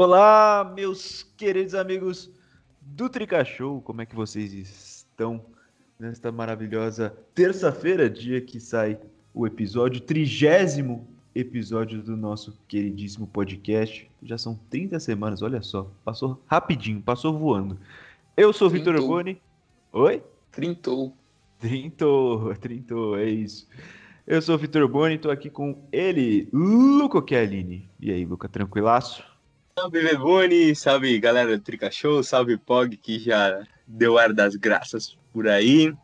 [0.00, 2.30] Olá, meus queridos amigos
[2.80, 5.44] do Trica Show, como é que vocês estão
[5.98, 8.96] nesta maravilhosa terça-feira, dia que sai
[9.34, 14.08] o episódio, trigésimo episódio do nosso queridíssimo podcast.
[14.22, 17.76] Já são 30 semanas, olha só, passou rapidinho, passou voando.
[18.36, 19.42] Eu sou o Vitor Boni.
[19.92, 20.22] Oi?
[20.52, 21.12] Trintou.
[21.58, 23.66] Trintou, trintou, é isso.
[24.24, 27.90] Eu sou o Vitor Boni, estou aqui com ele, Luca Chialini.
[27.98, 29.27] E aí, Luca, tranquilaço?
[29.78, 35.16] Salve, Beboni, salve galera do Trica Show, salve Pog, que já deu ar das graças
[35.32, 35.94] por aí.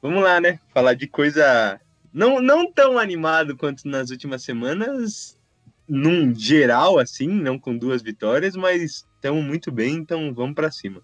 [0.00, 0.58] Vamos lá, né?
[0.72, 1.78] Falar de coisa
[2.10, 5.38] não, não tão animado quanto nas últimas semanas,
[5.86, 11.02] num geral, assim, não com duas vitórias, mas estamos muito bem, então vamos para cima.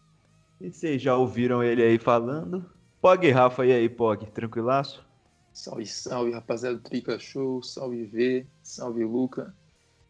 [0.59, 2.64] E vocês já ouviram ele aí falando?
[2.98, 5.05] Pog, Rafa, e aí, Pog, tranquilaço?
[5.53, 9.55] Salve, salve, rapaziada do Trica Show, salve V, salve Luca.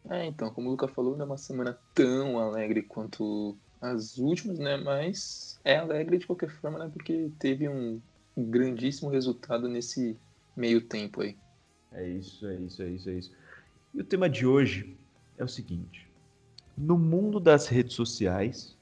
[0.09, 4.59] É, então, como o Luca falou, não é uma semana tão alegre quanto as últimas,
[4.59, 4.77] né?
[4.77, 6.89] Mas é alegre de qualquer forma, né?
[6.91, 7.99] Porque teve um
[8.37, 10.17] grandíssimo resultado nesse
[10.55, 11.35] meio tempo aí.
[11.91, 13.31] É isso, é isso, é isso, é isso.
[13.93, 14.97] E o tema de hoje
[15.37, 16.09] é o seguinte:
[16.77, 18.77] no mundo das redes sociais,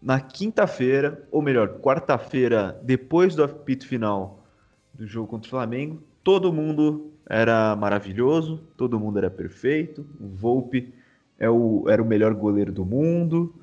[0.00, 4.44] na quinta-feira, ou melhor, quarta-feira, depois do apito final
[4.92, 10.06] do jogo contra o Flamengo, todo mundo era maravilhoso, todo mundo era perfeito.
[10.20, 10.92] O Volpe
[11.38, 13.54] é o, era o melhor goleiro do mundo.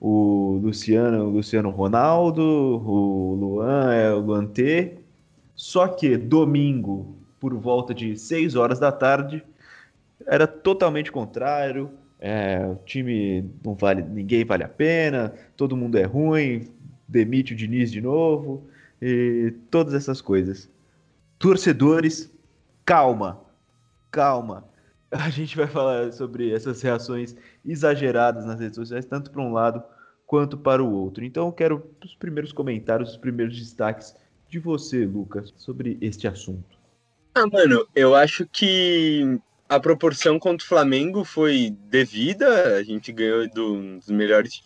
[0.00, 4.98] O Luciano, o Luciano Ronaldo, o Luan é o Luan T.
[5.54, 9.42] Só que domingo, por volta de 6 horas da tarde,
[10.26, 11.90] era totalmente contrário.
[12.20, 16.68] É, o time não vale, ninguém vale a pena, todo mundo é ruim,
[17.06, 18.66] demite o Diniz de novo
[19.00, 20.68] e todas essas coisas
[21.38, 22.32] torcedores,
[22.88, 23.38] calma,
[24.10, 24.64] calma.
[25.10, 29.82] A gente vai falar sobre essas reações exageradas nas redes sociais, tanto para um lado
[30.26, 31.22] quanto para o outro.
[31.22, 34.14] Então, eu quero os primeiros comentários, os primeiros destaques
[34.48, 36.78] de você, Lucas, sobre este assunto.
[37.34, 42.76] Ah, mano, eu acho que a proporção contra o Flamengo foi devida.
[42.76, 44.62] A gente ganhou do, dos melhores.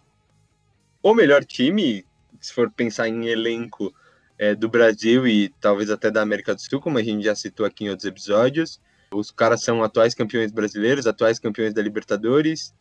[1.03, 2.05] O melhor time,
[2.41, 3.93] se for pensar em elenco,
[4.39, 7.65] é, do Brasil e talvez até da América do Sul, como a gente já citou
[7.65, 8.81] aqui em outros episódios.
[9.13, 12.75] Os caras são atuais campeões brasileiros, atuais campeões da Libertadores.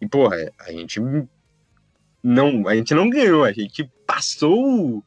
[0.00, 1.00] E, porra, a gente
[2.22, 5.04] não, a gente não ganhou, a gente passou o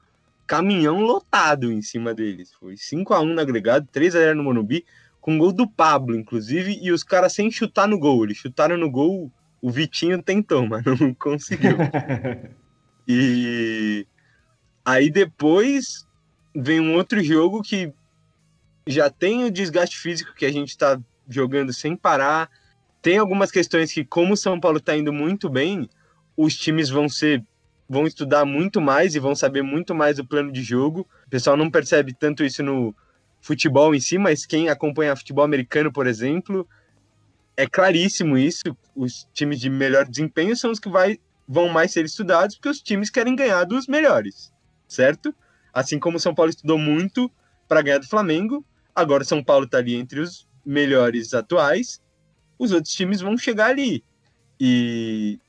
[0.48, 2.52] caminhão lotado em cima deles.
[2.60, 4.86] Foi 5 a 1 no agregado, 3 a 0 no Morumbi,
[5.20, 8.24] com gol do Pablo, inclusive, e os caras sem chutar no gol.
[8.24, 9.32] Eles chutaram no gol,
[9.62, 11.78] o Vitinho tentou, mas não conseguiu.
[13.08, 14.06] e
[14.84, 16.08] Aí depois
[16.56, 17.94] vem um outro jogo que
[18.88, 22.50] já tem o desgaste físico que a gente está jogando sem parar.
[23.02, 25.88] Tem algumas questões que, como o São Paulo está indo muito bem,
[26.36, 27.44] os times vão ser
[27.88, 31.06] vão estudar muito mais e vão saber muito mais do plano de jogo.
[31.28, 32.96] O pessoal não percebe tanto isso no
[33.42, 36.66] futebol em si, mas quem acompanha futebol americano, por exemplo,
[37.58, 38.64] é claríssimo isso.
[38.96, 42.82] Os times de melhor desempenho são os que vai, vão mais ser estudados, porque os
[42.82, 44.54] times querem ganhar dos melhores
[44.92, 45.34] certo?
[45.74, 47.32] Assim como o São Paulo estudou muito
[47.68, 52.02] para ganhar do Flamengo, agora o São Paulo está ali entre os melhores atuais,
[52.60, 54.04] os outros times vão chegar ali.
[54.60, 55.40] E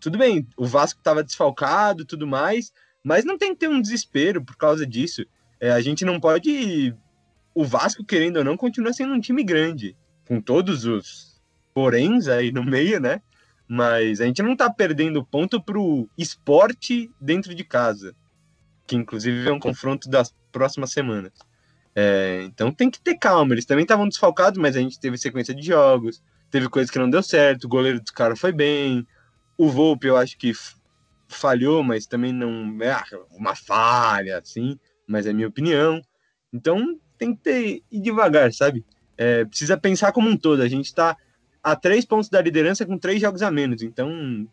[0.00, 2.72] tudo bem, o Vasco estava desfalcado tudo mais,
[3.04, 5.24] mas não tem que ter um desespero por causa disso.
[5.60, 6.94] É, a gente não pode.
[7.54, 11.40] O Vasco, querendo ou não, continua sendo um time grande, com todos os
[11.74, 13.20] poréns aí no meio, né?
[13.68, 18.16] Mas a gente não tá perdendo ponto pro esporte dentro de casa
[18.88, 21.32] que inclusive é um confronto das próximas semanas.
[21.94, 23.54] É, então tem que ter calma.
[23.54, 27.10] Eles também estavam desfalcados, mas a gente teve sequência de jogos, teve coisas que não
[27.10, 29.06] deu certo, o goleiro dos caras foi bem.
[29.56, 30.52] O Volpe eu acho que
[31.28, 32.96] falhou, mas também não é
[33.30, 36.00] uma falha, assim, mas é minha opinião.
[36.52, 38.84] Então tem que ter, ir devagar, sabe?
[39.16, 40.62] É, precisa pensar como um todo.
[40.62, 41.14] A gente está
[41.62, 43.82] a três pontos da liderança com três jogos a menos.
[43.82, 44.48] Então o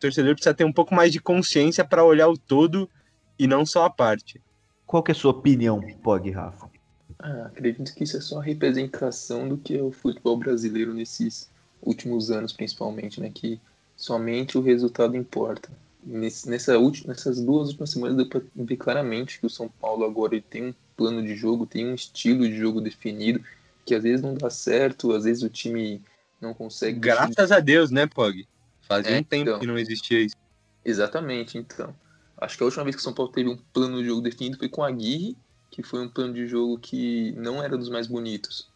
[0.00, 2.88] torcedor precisa ter um pouco mais de consciência para olhar o todo
[3.38, 4.40] e não só a parte.
[4.86, 6.70] Qual que é a sua opinião, Pog, Rafa?
[7.18, 11.50] Ah, acredito que isso é só a representação do que é o futebol brasileiro nesses
[11.82, 13.30] últimos anos, principalmente, né?
[13.34, 13.60] Que
[13.96, 15.70] somente o resultado importa.
[16.04, 20.04] Nesse, nessa última, nessas duas últimas semanas deu para ver claramente que o São Paulo
[20.04, 23.42] agora ele tem um plano de jogo, tem um estilo de jogo definido,
[23.84, 26.00] que às vezes não dá certo, às vezes o time
[26.40, 26.98] não consegue.
[27.00, 28.46] Graças a Deus, né, Pog?
[28.82, 30.36] Fazia é, um tempo então, que não existia isso.
[30.84, 31.92] Exatamente, então.
[32.38, 34.58] Acho que a última vez que o São Paulo teve um plano de jogo definido
[34.58, 35.36] foi com a Aguirre,
[35.70, 38.70] que foi um plano de jogo que não era dos mais bonitos,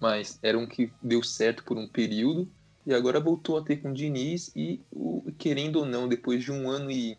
[0.00, 2.48] mas era um que deu certo por um período
[2.86, 6.52] e agora voltou a ter com o Diniz e, o, querendo ou não, depois de
[6.52, 7.18] um ano e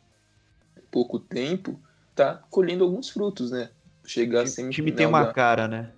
[0.90, 1.80] pouco tempo,
[2.16, 3.70] tá colhendo alguns frutos, né?
[4.06, 5.34] Chegar o time, time tem uma da...
[5.34, 5.92] cara, né?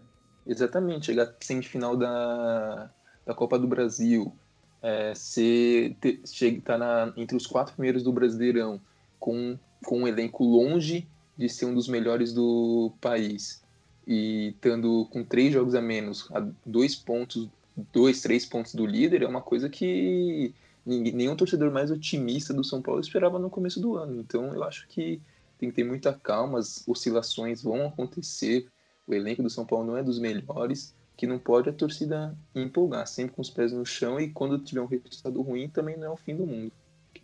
[0.47, 2.89] Exatamente, chegar semifinal da,
[3.25, 4.33] da Copa do Brasil,
[4.81, 8.81] é, ser, ter, chega, tá na, entre os quatro primeiros do Brasileirão,
[9.19, 13.63] com, com um elenco longe de ser um dos melhores do país
[14.05, 17.47] e estando com três jogos a menos, a dois pontos,
[17.93, 20.53] dois, três pontos do líder, é uma coisa que
[20.85, 24.19] ninguém, nenhum torcedor mais otimista do São Paulo esperava no começo do ano.
[24.19, 25.21] Então eu acho que
[25.59, 28.67] tem que ter muita calma, as oscilações vão acontecer,
[29.05, 33.05] o elenco do São Paulo não é dos melhores, que não pode a torcida empolgar,
[33.05, 36.09] sempre com os pés no chão e quando tiver um resultado ruim também não é
[36.09, 36.71] o fim do mundo.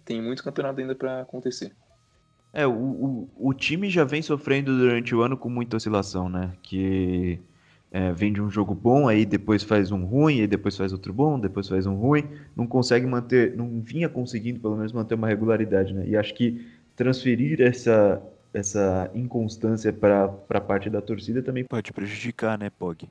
[0.04, 1.72] Tem muito campeonato ainda para acontecer.
[2.56, 6.54] É, o, o, o, time já vem sofrendo durante o ano com muita oscilação, né?
[6.64, 7.38] Que
[7.92, 11.12] é, vem de um jogo bom, aí depois faz um ruim, aí depois faz outro
[11.12, 12.24] bom, depois faz um ruim.
[12.56, 16.08] Não consegue manter, não vinha conseguindo pelo menos manter uma regularidade, né?
[16.08, 16.66] E acho que
[16.96, 18.24] transferir essa,
[18.54, 23.06] essa inconstância para a parte da torcida também pode prejudicar, né, Pog?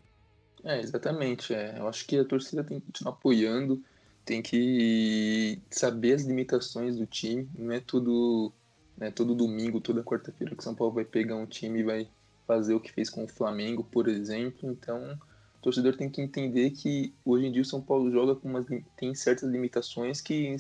[0.65, 1.53] É, exatamente.
[1.53, 1.75] É.
[1.79, 3.79] Eu acho que a torcida tem que continuar apoiando,
[4.25, 8.51] tem que saber as limitações do time, não é tudo
[8.97, 12.09] né, todo domingo, toda quarta-feira que o São Paulo vai pegar um time e vai
[12.47, 14.71] fazer o que fez com o Flamengo, por exemplo.
[14.71, 15.19] Então,
[15.59, 18.67] o torcedor tem que entender que hoje em dia o São Paulo joga com umas,
[18.97, 20.57] tem certas limitações que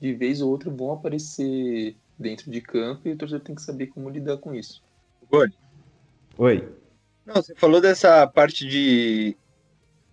[0.00, 3.86] de vez ou outra vão aparecer dentro de campo e o torcedor tem que saber
[3.88, 4.82] como lidar com isso.
[5.30, 5.48] Oi.
[6.36, 6.68] Oi.
[7.24, 9.36] Não, você falou dessa parte de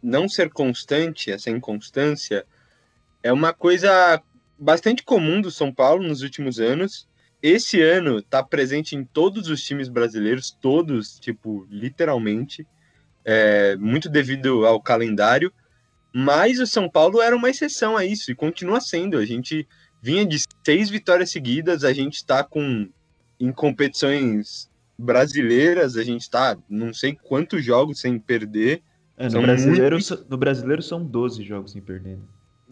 [0.01, 2.45] não ser constante, essa inconstância,
[3.21, 4.21] é uma coisa
[4.57, 7.08] bastante comum do São Paulo nos últimos anos
[7.41, 12.67] esse ano tá presente em todos os times brasileiros, todos, tipo, literalmente,
[13.23, 15.51] é, muito devido ao calendário,
[16.13, 19.17] mas o São Paulo era uma exceção a isso e continua sendo.
[19.17, 19.67] A gente
[20.01, 22.89] vinha de seis vitórias seguidas, a gente está com
[23.39, 28.81] em competições brasileiras, a gente está não sei quantos jogos sem perder.
[29.15, 30.25] É, no, brasileiro, muito...
[30.29, 32.17] no brasileiro são 12 jogos sem perder.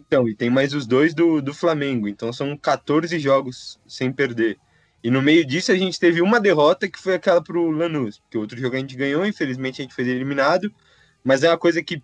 [0.08, 2.08] Então, e tem mais os dois do, do Flamengo.
[2.08, 4.58] Então são 14 jogos sem perder.
[5.04, 8.38] E no meio disso a gente teve uma derrota que foi aquela pro Lanús, porque
[8.38, 10.74] outro jogo a gente ganhou, infelizmente a gente foi eliminado,
[11.22, 12.02] mas é uma coisa que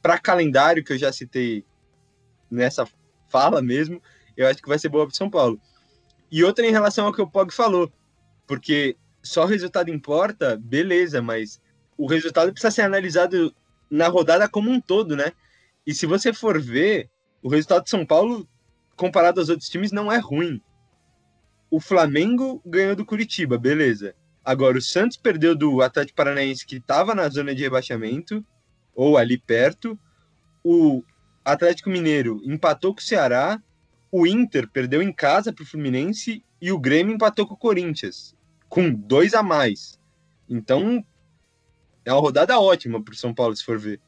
[0.00, 1.64] para calendário que eu já citei
[2.50, 2.88] nessa
[3.28, 4.02] fala mesmo,
[4.36, 5.60] eu acho que vai ser boa para São Paulo.
[6.30, 7.92] E outra em relação ao que o Pog falou,
[8.46, 11.60] porque só o resultado importa, beleza, mas
[11.98, 13.54] o resultado precisa ser analisado
[13.90, 15.32] na rodada como um todo, né?
[15.86, 17.10] E se você for ver,
[17.42, 18.48] o resultado de São Paulo,
[18.96, 20.62] comparado aos outros times, não é ruim.
[21.70, 24.14] O Flamengo ganhou do Curitiba, beleza.
[24.44, 28.44] Agora, o Santos perdeu do Atlético Paranaense, que estava na zona de rebaixamento,
[28.94, 29.98] ou ali perto.
[30.62, 31.02] O
[31.44, 33.60] Atlético Mineiro empatou com o Ceará.
[34.10, 36.44] O Inter perdeu em casa para o Fluminense.
[36.60, 38.36] E o Grêmio empatou com o Corinthians,
[38.68, 39.98] com dois a mais.
[40.48, 41.04] Então,
[42.04, 44.00] é uma rodada ótima para o São Paulo, se for ver.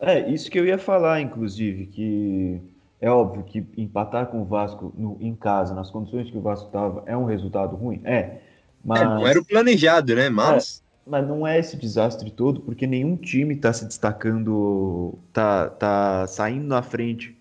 [0.00, 2.60] É, isso que eu ia falar, inclusive, que
[3.00, 6.66] é óbvio que empatar com o Vasco no, em casa, nas condições que o Vasco
[6.66, 8.00] estava, é um resultado ruim?
[8.04, 8.38] É.
[8.84, 9.02] Mas...
[9.02, 10.30] É, não era o planejado, né?
[10.30, 10.82] Mas.
[10.86, 16.26] É, mas não é esse desastre todo, porque nenhum time está se destacando, tá, tá
[16.26, 17.36] saindo na frente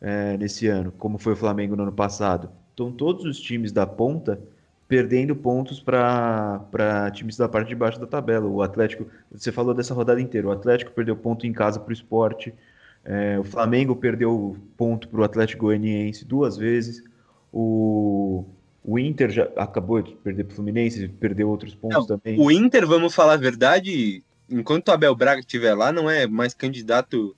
[0.00, 2.50] é, nesse ano, como foi o Flamengo no ano passado.
[2.74, 4.38] Então, todos os times da ponta
[4.86, 8.46] perdendo pontos para times da parte de baixo da tabela.
[8.46, 11.92] O Atlético, você falou dessa rodada inteira, o Atlético perdeu ponto em casa para o
[11.92, 12.54] esporte,
[13.04, 17.02] é, o Flamengo perdeu ponto para o Atlético Goianiense duas vezes,
[17.52, 18.44] o,
[18.84, 22.38] o Inter já acabou de perder para o Fluminense, perdeu outros pontos não, também.
[22.38, 26.52] O Inter, vamos falar a verdade, enquanto o Abel Braga estiver lá, não é mais
[26.54, 27.34] candidato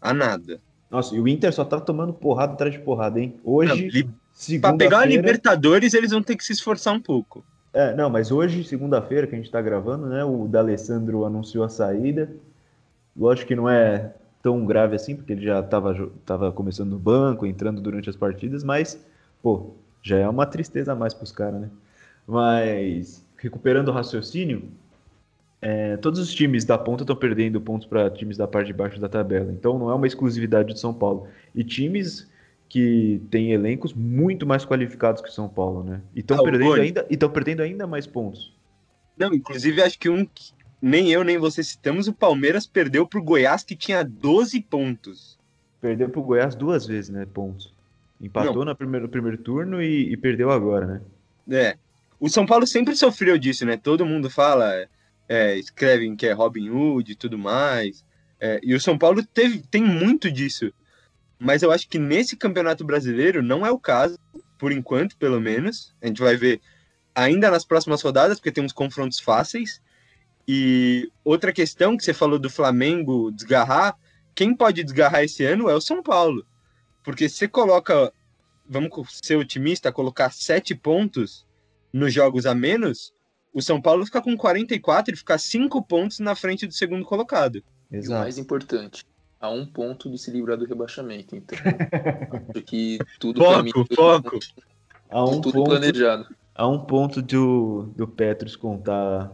[0.00, 0.60] a nada.
[0.90, 3.34] Nossa, e o Inter só tá tomando porrada atrás de porrada, hein?
[3.42, 4.04] Hoje.
[4.04, 4.14] Não,
[4.60, 7.44] para pegar a Libertadores, eles vão ter que se esforçar um pouco.
[7.72, 10.22] É, não, mas hoje, segunda-feira, que a gente está gravando, né?
[10.24, 12.30] O D'Alessandro anunciou a saída.
[13.16, 17.46] Lógico que não é tão grave assim, porque ele já estava tava começando no banco,
[17.46, 19.02] entrando durante as partidas, mas,
[19.42, 19.70] pô,
[20.02, 21.70] já é uma tristeza a mais para os caras, né?
[22.26, 24.68] Mas, recuperando o raciocínio,
[25.60, 29.00] é, todos os times da ponta estão perdendo pontos para times da parte de baixo
[29.00, 29.50] da tabela.
[29.52, 31.28] Então, não é uma exclusividade de São Paulo.
[31.54, 32.28] E times
[32.72, 36.00] que tem elencos muito mais qualificados que São Paulo, né?
[36.16, 38.56] E estão ah, perdendo, ainda, e perdendo ainda mais pontos.
[39.14, 40.26] Não, inclusive acho que um
[40.80, 45.38] nem eu nem você citamos, o Palmeiras perdeu para o Goiás que tinha 12 pontos.
[45.82, 47.26] Perdeu para o Goiás duas vezes, né?
[47.26, 47.74] Pontos.
[48.18, 51.02] Empatou no primeiro, primeiro turno e, e, perdeu agora, né?
[51.54, 51.76] É.
[52.18, 53.76] O São Paulo sempre sofreu disso, né?
[53.76, 54.88] Todo mundo fala,
[55.28, 58.02] é, escrevem que é Robin Hood e tudo mais.
[58.40, 60.72] É, e o São Paulo teve, tem muito disso
[61.42, 64.16] mas eu acho que nesse Campeonato Brasileiro não é o caso,
[64.56, 65.92] por enquanto, pelo menos.
[66.00, 66.60] A gente vai ver
[67.12, 69.82] ainda nas próximas rodadas, porque tem uns confrontos fáceis.
[70.46, 73.98] E outra questão que você falou do Flamengo desgarrar,
[74.36, 76.46] quem pode desgarrar esse ano é o São Paulo.
[77.02, 78.12] Porque se você coloca,
[78.64, 81.44] vamos ser otimista, colocar sete pontos
[81.92, 83.12] nos jogos a menos,
[83.52, 87.64] o São Paulo fica com 44 e fica cinco pontos na frente do segundo colocado.
[87.90, 89.04] E o mais importante,
[89.42, 91.34] a um ponto de se livrar do rebaixamento.
[91.34, 91.58] Então,
[92.54, 94.38] acho que tudo foco, caminho, foco.
[95.10, 96.28] A um tudo ponto, planejado.
[96.54, 99.32] a um ponto do, do Petros contar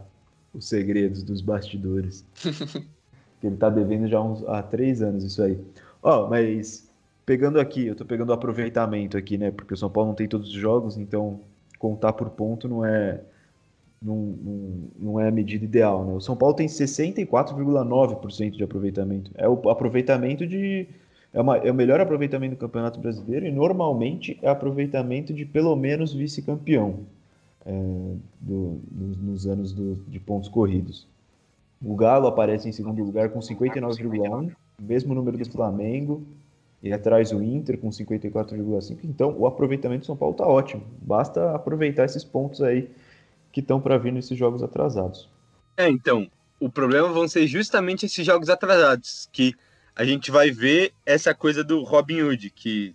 [0.55, 2.25] os segredos dos bastidores.
[3.41, 5.61] que ele tá devendo já uns, há três anos isso aí.
[6.03, 6.91] Ó, mas
[7.27, 9.50] pegando aqui, eu tô pegando o aproveitamento aqui, né?
[9.50, 11.41] Porque o São Paulo não tem todos os jogos, então
[11.79, 13.21] contar por ponto não é
[14.00, 16.12] não, não, não é a medida ideal, né?
[16.14, 19.31] O São Paulo tem 64,9% de aproveitamento.
[19.35, 20.87] É o aproveitamento de
[21.33, 25.75] é, uma, é o melhor aproveitamento do Campeonato Brasileiro e normalmente é aproveitamento de pelo
[25.76, 27.00] menos vice-campeão
[27.67, 27.73] é,
[28.40, 31.07] do- nos, nos anos do- de pontos corridos.
[31.85, 34.50] O Galo aparece em segundo lugar com 59,1,
[34.81, 36.23] mesmo número do Flamengo,
[36.83, 38.99] e atrás o Inter com 54,5.
[39.05, 40.83] Então o aproveitamento do São Paulo está ótimo.
[41.02, 42.88] Basta aproveitar esses pontos aí
[43.52, 45.28] que estão para vir nesses jogos atrasados.
[45.76, 49.55] É, então, o problema vão ser justamente esses jogos atrasados, que
[49.95, 52.95] a gente vai ver essa coisa do Robin Hood, que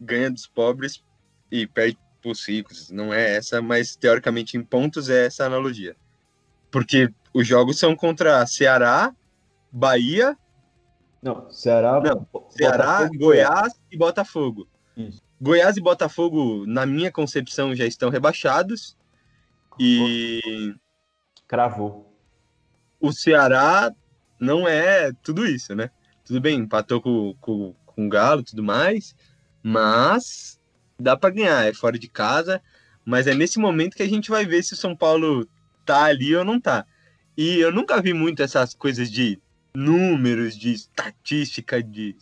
[0.00, 1.02] ganha dos pobres
[1.50, 2.90] e perde pros ricos.
[2.90, 5.96] Não é essa, mas teoricamente em pontos é essa analogia.
[6.70, 9.14] Porque os jogos são contra Ceará,
[9.70, 10.36] Bahia,
[11.22, 14.68] Não, Ceará, Não, Ceará, Botafogo Goiás e Botafogo.
[14.96, 15.22] Isso.
[15.40, 18.96] Goiás e Botafogo, na minha concepção, já estão rebaixados.
[19.78, 20.74] E
[21.46, 22.16] Cravou.
[23.00, 23.92] o Ceará
[24.38, 25.90] não é tudo isso, né?
[26.24, 29.14] Tudo bem, empatou com, com, com o Galo e tudo mais,
[29.62, 30.58] mas
[30.98, 32.62] dá para ganhar, é fora de casa.
[33.04, 35.48] Mas é nesse momento que a gente vai ver se o São Paulo
[35.84, 36.86] tá ali ou não tá.
[37.36, 39.40] E eu nunca vi muito essas coisas de
[39.74, 42.14] números, de estatística de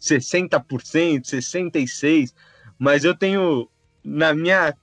[0.00, 2.32] 60%, 66%,
[2.78, 3.68] mas eu tenho
[4.02, 4.74] na minha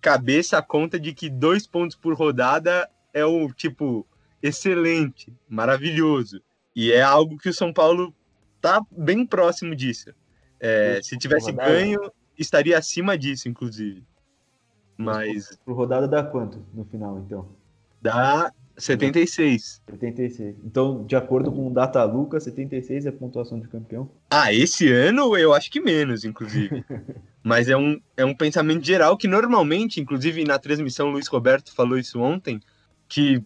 [0.00, 4.06] cabeça a conta de que dois pontos por rodada é o tipo
[4.42, 6.42] excelente, maravilhoso.
[6.74, 8.14] E é algo que o São Paulo
[8.60, 10.14] tá bem próximo disso.
[10.58, 14.04] É, se tivesse ganho, estaria acima disso, inclusive.
[14.96, 17.48] Mas Por rodada dá quanto no final, então?
[18.00, 19.82] dá 76.
[19.88, 20.56] 76.
[20.64, 24.10] Então, de acordo com o Data Luca, 76 é a pontuação de campeão.
[24.30, 26.84] Ah, esse ano eu acho que menos, inclusive.
[27.42, 31.74] Mas é um, é um pensamento geral que normalmente, inclusive na transmissão, o Luiz Roberto
[31.74, 32.60] falou isso ontem,
[33.08, 33.42] que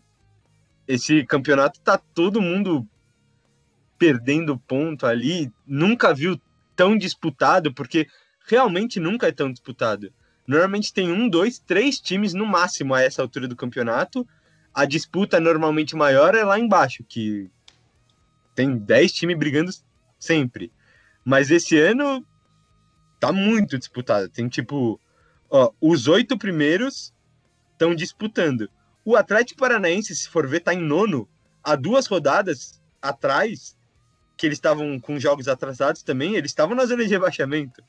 [0.87, 2.87] esse campeonato tá todo mundo
[3.99, 6.41] perdendo ponto ali, nunca viu
[6.77, 8.07] tão disputado, porque
[8.47, 10.13] realmente nunca é tão disputado.
[10.47, 14.27] Normalmente tem um, dois, três times no máximo a essa altura do campeonato.
[14.75, 17.49] A disputa normalmente maior é lá embaixo, que
[18.55, 19.71] tem 10 times brigando
[20.19, 20.73] sempre.
[21.25, 22.27] Mas esse ano
[23.21, 24.29] tá muito disputado.
[24.29, 25.01] Tem tipo,
[25.49, 27.15] ó, os oito primeiros
[27.73, 28.69] estão disputando.
[29.05, 31.29] O Atlético Paranaense, se for ver, tá em nono,
[31.63, 33.77] há duas rodadas atrás,
[34.37, 37.83] que eles estavam com jogos atrasados também, eles estavam na zona de rebaixamento.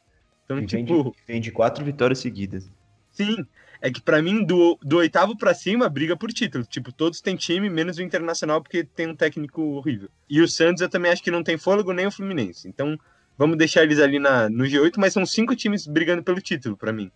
[0.44, 2.70] Então, E vem, tipo, de, vem de quatro vitórias seguidas.
[3.12, 3.46] sim.
[3.86, 6.66] É que pra mim, do, do oitavo pra cima, briga por título.
[6.66, 10.10] Tipo, todos têm time, menos o Internacional, porque tem um técnico horrível.
[10.28, 12.68] E o Santos, eu também acho que não tem fôlego, nem o Fluminense.
[12.68, 12.98] Então,
[13.38, 16.92] vamos deixar eles ali na, no G8, mas são cinco times brigando pelo título, pra
[16.92, 17.12] mim.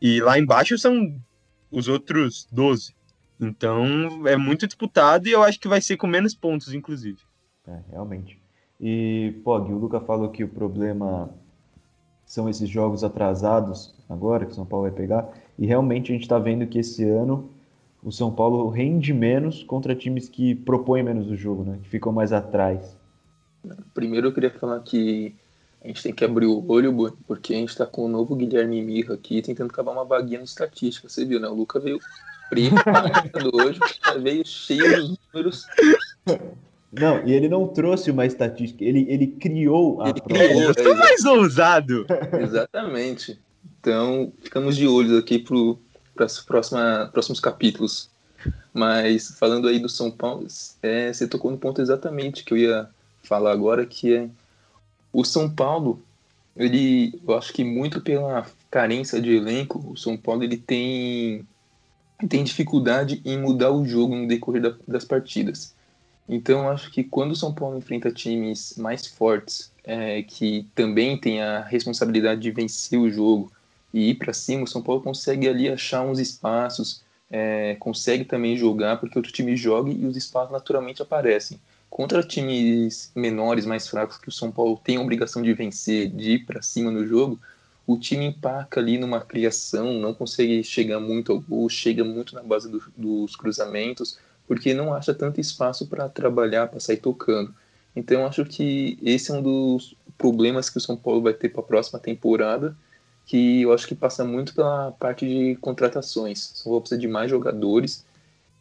[0.00, 1.16] E lá embaixo são
[1.70, 2.92] os outros 12.
[3.40, 7.20] Então, é muito disputado e eu acho que vai ser com menos pontos, inclusive.
[7.64, 8.42] É, realmente.
[8.80, 11.32] E, Gui, o Luca falou que o problema
[12.26, 15.28] são esses jogos atrasados agora que o São Paulo vai pegar.
[15.58, 17.50] E realmente a gente está vendo que esse ano
[18.02, 21.78] o São Paulo rende menos contra times que propõem menos o jogo, né?
[21.82, 22.96] Que ficam mais atrás.
[23.94, 25.34] Primeiro eu queria falar que
[25.84, 28.82] a gente tem que abrir o olho, porque a gente tá com o novo Guilherme
[28.82, 31.08] Mirra aqui tentando cavar uma vaguinha no estatística.
[31.08, 31.48] Você viu, né?
[31.48, 31.98] O Luca veio
[32.50, 33.78] preparado hoje,
[34.20, 35.66] veio cheio dos números.
[36.92, 40.44] Não, e ele não trouxe uma estatística, ele, ele criou a Ele prova.
[40.44, 40.62] criou.
[40.62, 42.06] Eu sou mais ousado.
[42.40, 43.40] Exatamente.
[43.82, 48.08] Então, ficamos de olhos aqui para os próximos capítulos.
[48.72, 50.46] Mas, falando aí do São Paulo,
[50.80, 52.88] é, você tocou no ponto exatamente que eu ia
[53.24, 54.30] falar agora, que é
[55.12, 56.00] o São Paulo,
[56.56, 61.44] ele, eu acho que muito pela carência de elenco, o São Paulo ele tem,
[62.28, 65.74] tem dificuldade em mudar o jogo no decorrer da- das partidas.
[66.28, 71.42] Então, acho que quando o São Paulo enfrenta times mais fortes, é, que também tem
[71.42, 73.52] a responsabilidade de vencer o jogo
[73.92, 78.56] e ir para cima, o São Paulo consegue ali achar uns espaços, é, consegue também
[78.56, 81.60] jogar, porque outro time joga e os espaços naturalmente aparecem.
[81.88, 86.32] Contra times menores, mais fracos, que o São Paulo tem a obrigação de vencer, de
[86.32, 87.38] ir para cima no jogo,
[87.86, 92.42] o time empaca ali numa criação, não consegue chegar muito ao gol, chega muito na
[92.42, 97.54] base do, dos cruzamentos, porque não acha tanto espaço para trabalhar, para sair tocando.
[97.94, 101.60] Então acho que esse é um dos problemas que o São Paulo vai ter para
[101.60, 102.76] a próxima temporada,
[103.26, 106.52] que eu acho que passa muito pela parte de contratações.
[106.54, 108.04] São Paulo precisa de mais jogadores,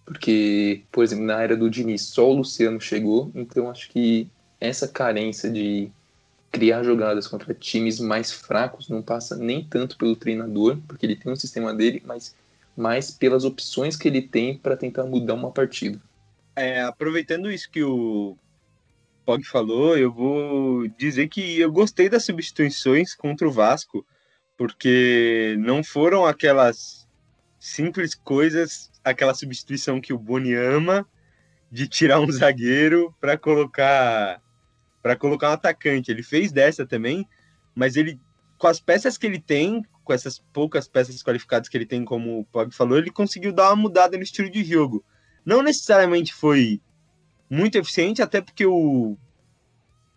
[0.05, 4.27] porque, por exemplo, na era do Diniz só o Luciano chegou, então acho que
[4.59, 5.91] essa carência de
[6.51, 11.31] criar jogadas contra times mais fracos não passa nem tanto pelo treinador, porque ele tem
[11.31, 12.35] um sistema dele, mas
[12.75, 15.99] mais pelas opções que ele tem para tentar mudar uma partida.
[16.55, 18.37] É, aproveitando isso que o
[19.25, 24.05] Pog falou, eu vou dizer que eu gostei das substituições contra o Vasco,
[24.61, 27.09] porque não foram aquelas
[27.59, 31.03] simples coisas, aquela substituição que o Boni ama
[31.71, 34.39] de tirar um zagueiro para colocar
[35.01, 36.11] para colocar um atacante.
[36.11, 37.27] Ele fez dessa também,
[37.73, 38.19] mas ele
[38.55, 42.41] com as peças que ele tem, com essas poucas peças qualificadas que ele tem, como
[42.41, 45.03] o Pog falou, ele conseguiu dar uma mudada no estilo de jogo.
[45.43, 46.79] Não necessariamente foi
[47.49, 49.17] muito eficiente, até porque o,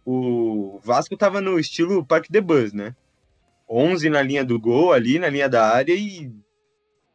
[0.04, 2.94] o Vasco estava no estilo Parque de Bus, né?
[3.68, 6.30] 11 na linha do gol, ali na linha da área e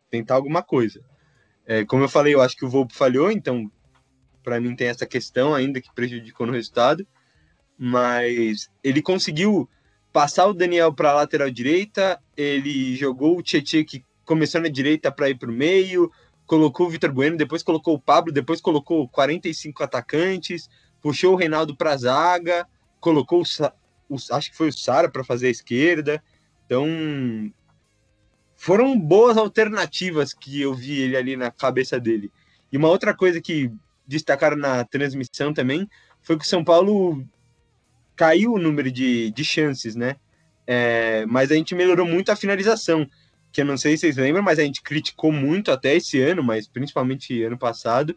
[0.09, 1.01] tentar alguma coisa.
[1.65, 3.71] É, como eu falei, eu acho que o Volpe falhou, então
[4.43, 7.05] para mim tem essa questão ainda que prejudicou no resultado,
[7.77, 9.69] mas ele conseguiu
[10.11, 15.11] passar o Daniel para a lateral direita, ele jogou o Tietchan que começou na direita
[15.11, 16.11] para ir para o meio,
[16.45, 20.67] colocou o Vitor Bueno, depois colocou o Pablo, depois colocou 45 atacantes,
[21.01, 22.67] puxou o Reinaldo para a zaga,
[22.99, 26.23] colocou o, o, acho que foi o Sara para fazer a esquerda.
[26.69, 27.51] Então,
[28.55, 32.31] foram boas alternativas que eu vi ele ali na cabeça dele.
[32.71, 33.71] E uma outra coisa que
[34.05, 35.89] destacaram na transmissão também
[36.21, 37.25] foi que o São Paulo
[38.15, 40.17] caiu o número de, de chances, né?
[40.67, 43.09] É, mas a gente melhorou muito a finalização
[43.51, 46.43] que eu não sei se vocês lembram, mas a gente criticou muito até esse ano,
[46.43, 48.15] mas principalmente ano passado,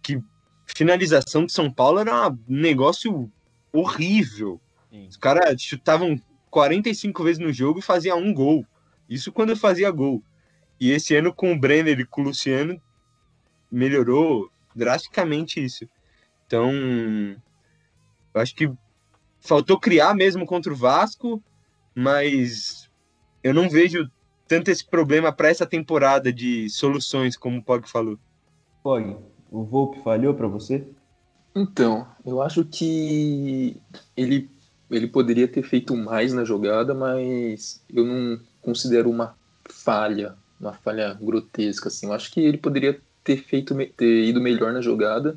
[0.00, 0.22] que
[0.66, 3.28] finalização de São Paulo era um negócio
[3.72, 4.60] horrível.
[4.88, 5.08] Sim.
[5.08, 6.16] Os caras chutavam
[6.52, 8.64] 45 vezes no jogo e faziam um gol.
[9.08, 10.22] Isso quando fazia gol.
[10.78, 12.78] E esse ano com o Brenner e com o Luciano
[13.70, 15.88] melhorou drasticamente isso.
[16.46, 16.70] Então,
[18.34, 18.70] eu acho que
[19.40, 21.42] faltou criar mesmo contra o Vasco,
[21.94, 22.90] mas
[23.42, 24.10] eu não vejo
[24.46, 28.18] tanto esse problema para essa temporada de soluções, como o Pog falou.
[28.82, 29.16] Pog,
[29.50, 30.86] o Volpe falhou para você?
[31.56, 33.80] Então, eu acho que
[34.14, 34.50] ele,
[34.92, 41.14] ele poderia ter feito mais na jogada, mas eu não considero uma falha, uma falha
[41.20, 41.88] grotesca.
[41.88, 42.06] Assim.
[42.06, 45.36] Eu acho que ele poderia ter feito ter ido melhor na jogada,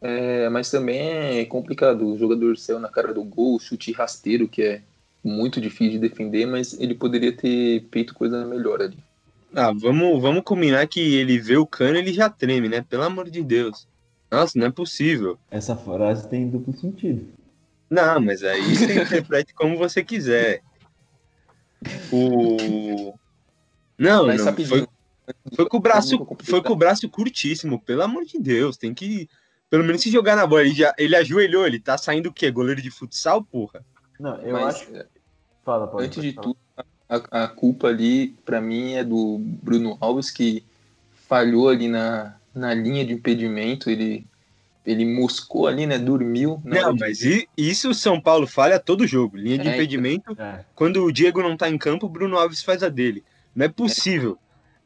[0.00, 2.06] é, mas também é complicado.
[2.06, 4.82] O jogador saiu na cara do gol, chute rasteiro, que é
[5.22, 8.98] muito difícil de defender, mas ele poderia ter feito coisa melhor ali.
[9.54, 12.84] Ah, vamos, vamos combinar que ele vê o cano ele já treme, né?
[12.88, 13.86] Pelo amor de Deus.
[14.30, 15.38] Nossa, não é possível.
[15.50, 17.24] Essa frase tem duplo sentido.
[17.94, 20.62] Não, mas aí você interprete como você quiser.
[22.10, 23.14] O.
[23.96, 24.88] Não, mas não foi,
[25.54, 28.76] foi com o braço, foi com o braço curtíssimo, pelo amor de Deus.
[28.76, 29.28] Tem que,
[29.70, 30.62] pelo menos, se jogar na bola.
[30.62, 32.50] Ele, já, ele ajoelhou, ele tá saindo o quê?
[32.50, 33.84] Goleiro de futsal, porra?
[34.18, 34.90] Não, eu mas, acho.
[35.64, 36.42] Fala, pode, Antes pode de falar.
[36.42, 36.58] tudo,
[37.08, 40.64] a, a culpa ali, para mim, é do Bruno Alves, que
[41.28, 43.88] falhou ali na, na linha de impedimento.
[43.88, 44.26] Ele,
[44.84, 45.98] ele moscou ali, né?
[45.98, 46.60] Dormiu.
[46.64, 47.48] Não, mas de...
[47.56, 49.36] isso o São Paulo falha todo jogo.
[49.36, 50.36] Linha de é, impedimento.
[50.38, 50.64] É.
[50.74, 53.24] Quando o Diego não tá em campo, o Bruno Alves faz a dele.
[53.54, 54.38] Não é possível.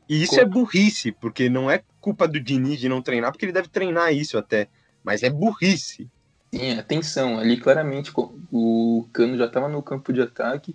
[0.08, 3.52] E isso é burrice, porque não é culpa do Diniz de não treinar, porque ele
[3.52, 4.68] deve treinar isso até.
[5.02, 6.08] Mas é burrice.
[6.54, 8.10] Sim, atenção, ali claramente
[8.50, 10.74] o Cano já estava no campo de ataque.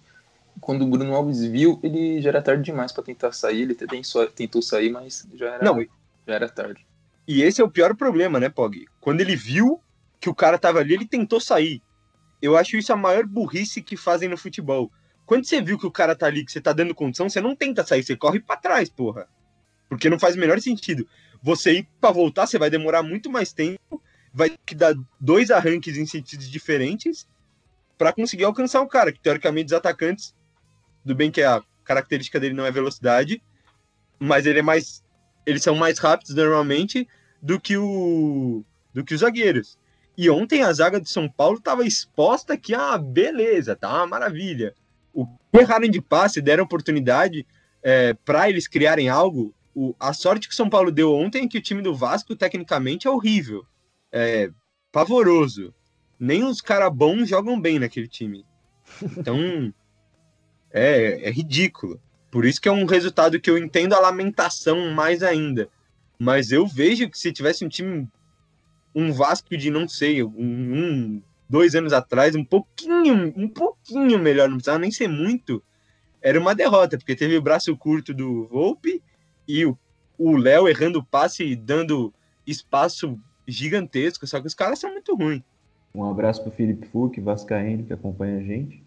[0.62, 3.62] Quando o Bruno Alves viu, ele já era tarde demais para tentar sair.
[3.62, 3.75] Ele
[4.36, 5.81] tentou sair, mas já era, Não,
[6.27, 6.86] já era tarde.
[7.27, 8.86] E esse é o pior problema, né, Pog?
[8.99, 9.81] Quando ele viu
[10.19, 11.81] que o cara tava ali, ele tentou sair.
[12.41, 14.91] Eu acho isso a maior burrice que fazem no futebol.
[15.25, 17.55] Quando você viu que o cara tá ali, que você tá dando condição, você não
[17.55, 19.27] tenta sair, você corre para trás, porra.
[19.88, 21.07] Porque não faz o menor sentido.
[21.41, 24.01] Você ir para voltar, você vai demorar muito mais tempo
[24.33, 27.27] vai ter que dar dois arranques em sentidos diferentes
[27.97, 30.36] para conseguir alcançar o cara, que teoricamente os atacantes,
[31.05, 33.41] do bem que a característica dele não é velocidade,
[34.17, 35.02] mas ele é mais
[35.45, 37.08] eles são mais rápidos normalmente
[37.41, 39.77] do que o do que os zagueiros.
[40.17, 44.75] E ontem a zaga de São Paulo estava exposta aqui, ah, beleza, tá uma maravilha.
[45.12, 47.45] O que erraram de passe, deram oportunidade
[47.82, 49.53] é, para eles criarem algo.
[49.75, 52.36] O, a sorte que o São Paulo deu ontem é que o time do Vasco,
[52.36, 53.65] tecnicamente, é horrível.
[54.12, 54.51] É
[54.91, 55.73] pavoroso.
[56.19, 58.45] Nem os caras bons jogam bem naquele time.
[59.17, 59.38] Então,
[60.71, 61.99] é, é ridículo.
[62.33, 65.69] Por isso que é um resultado que eu entendo a lamentação mais ainda.
[66.17, 68.07] Mas eu vejo que se tivesse um time
[68.95, 74.49] um Vasco de, não sei, um, um, dois anos atrás, um pouquinho, um pouquinho melhor,
[74.49, 75.61] não precisava nem ser muito,
[76.23, 78.99] era uma derrota, porque teve o braço curto do Volpe
[79.47, 82.11] e o Léo errando o passe e dando
[82.47, 83.15] espaço
[83.47, 85.43] gigantesco, só que os caras são muito ruins.
[85.93, 88.83] Um abraço pro Felipe Fuc, Vascaíno, que acompanha a gente.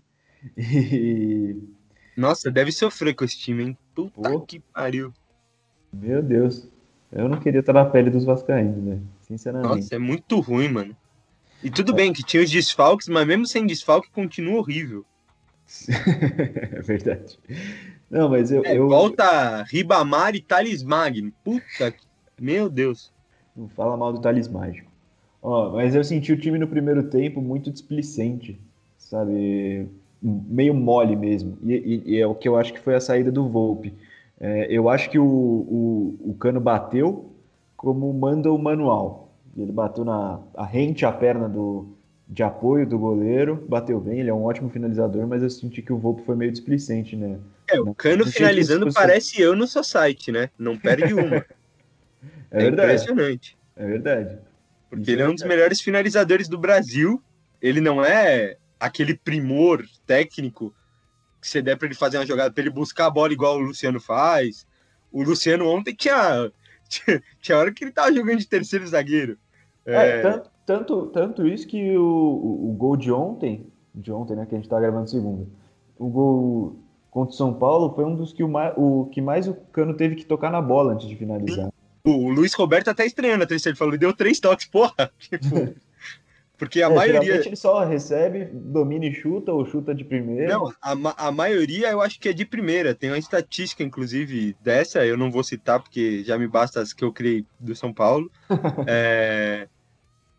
[0.57, 1.76] E...
[2.17, 3.79] Nossa, deve sofrer com esse time, hein?
[3.95, 4.41] Puta Pô.
[4.41, 5.13] que pariu.
[5.93, 6.69] Meu Deus.
[7.13, 9.01] Eu não queria estar na pele dos Vascaínos, né?
[9.23, 9.77] Sinceramente.
[9.77, 10.97] Nossa, é muito ruim, mano.
[11.63, 15.05] E tudo bem que tinha os desfalques, mas mesmo sem desfalque continua horrível.
[15.89, 17.39] é verdade.
[18.11, 18.65] Não, mas eu.
[18.65, 18.89] É, eu...
[18.89, 21.33] Volta Ribamar e Thales Magno.
[21.43, 22.07] Puta que.
[22.41, 23.13] Meu Deus.
[23.57, 24.91] Não fala mal do Thales Mágico.
[25.43, 28.61] Ó, mas eu senti o time no primeiro tempo muito displicente,
[28.99, 29.89] sabe?
[30.23, 31.59] Meio mole mesmo.
[31.65, 33.95] E, e, e é o que eu acho que foi a saída do Volpe.
[34.41, 37.33] É, eu acho que o, o, o Cano bateu
[37.77, 39.35] como manda o manual.
[39.57, 41.97] Ele bateu na a rente a perna do,
[42.29, 45.93] de apoio do goleiro, bateu bem, ele é um ótimo finalizador, mas eu senti que
[45.93, 47.39] o Volpe foi meio displicente, né?
[47.69, 50.51] É, o Cano não finalizando parece eu no seu site, né?
[50.59, 51.37] Não perde uma.
[51.37, 51.45] é,
[52.51, 52.93] é verdade.
[52.93, 53.57] impressionante.
[53.77, 54.39] É verdade.
[54.89, 57.23] Porque Isso ele é um dos melhores finalizadores do Brasil.
[57.61, 60.75] Ele não é aquele primor técnico
[61.41, 63.61] que você der para ele fazer uma jogada, para ele buscar a bola igual o
[63.61, 64.67] Luciano faz.
[65.13, 66.51] O Luciano ontem tinha,
[66.89, 69.39] tinha, tinha hora que ele tava jogando de terceiro zagueiro.
[69.85, 74.35] É, é tanto, tanto, tanto isso que o, o, o, gol de ontem, de ontem,
[74.35, 75.47] né, que a gente tá gravando segunda,
[75.97, 76.77] o gol
[77.11, 80.17] contra o São Paulo foi um dos que o, o que mais o Cano teve
[80.17, 81.73] que tocar na bola antes de finalizar.
[82.05, 85.11] O Luiz Roberto até estranhando a terceira, ele falou, deu três toques, porra.
[85.19, 85.75] Tipo,
[86.59, 87.37] porque a é, maioria.
[87.37, 90.49] ele só recebe, domina e chuta, ou chuta de primeira.
[90.49, 92.95] Não, a, a maioria eu acho que é de primeira.
[92.95, 97.05] Tem uma estatística, inclusive, dessa, eu não vou citar, porque já me basta as que
[97.05, 98.31] eu criei do São Paulo.
[98.87, 99.69] é...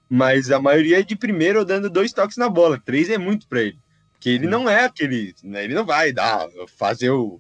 [0.10, 2.82] Mas a maioria é de primeira ou dando dois toques na bola.
[2.84, 3.78] Três é muito para ele.
[4.14, 5.36] Porque ele não é aquele.
[5.44, 7.40] Né, ele não vai dar, fazer o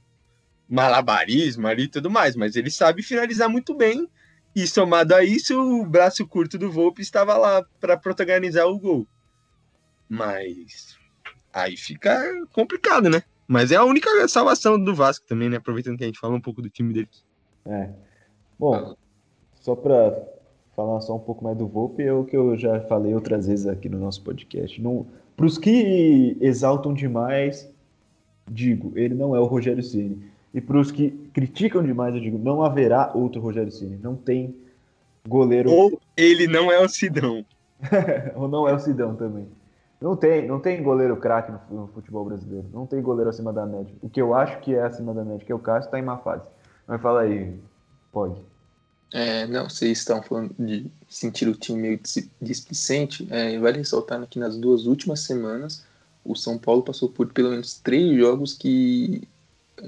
[0.69, 4.07] malabarismo ali e tudo mais, mas ele sabe finalizar muito bem
[4.57, 9.07] e somado a isso, o braço curto do Volpe estava lá para protagonizar o gol.
[10.09, 10.97] Mas
[11.53, 12.19] aí fica
[12.51, 13.21] complicado, né?
[13.47, 15.57] Mas é a única salvação do Vasco também, né?
[15.57, 17.23] Aproveitando que a gente fala um pouco do time deles.
[17.67, 17.91] É.
[18.57, 18.95] Bom,
[19.61, 20.27] só para
[20.75, 23.67] falar só um pouco mais do Volpe, é o que eu já falei outras vezes
[23.67, 24.81] aqui no nosso podcast.
[25.35, 27.71] Para os que exaltam demais,
[28.49, 30.19] digo, ele não é o Rogério Ceni.
[30.53, 33.97] E para os que criticam demais, eu digo, não haverá outro Rogério Ceni.
[34.01, 34.55] Não tem
[35.27, 35.69] goleiro.
[35.69, 37.45] Ou ele não é o Sidão.
[38.35, 39.47] Ou não é o Sidão também.
[39.99, 42.67] Não tem, não tem goleiro craque no, futebol brasileiro.
[42.71, 43.93] Não tem goleiro acima da média.
[44.01, 46.03] O que eu acho que é acima da média, que é o Cássio, está em
[46.03, 46.47] má fase.
[46.87, 47.59] Mas fala aí,
[48.11, 48.39] pode.
[49.11, 51.99] É, não, vocês estão falando de sentir o time meio
[52.41, 53.27] displicente.
[53.31, 55.83] É, vale ressaltar que nas duas últimas semanas
[56.23, 59.27] o São Paulo passou por pelo menos três jogos que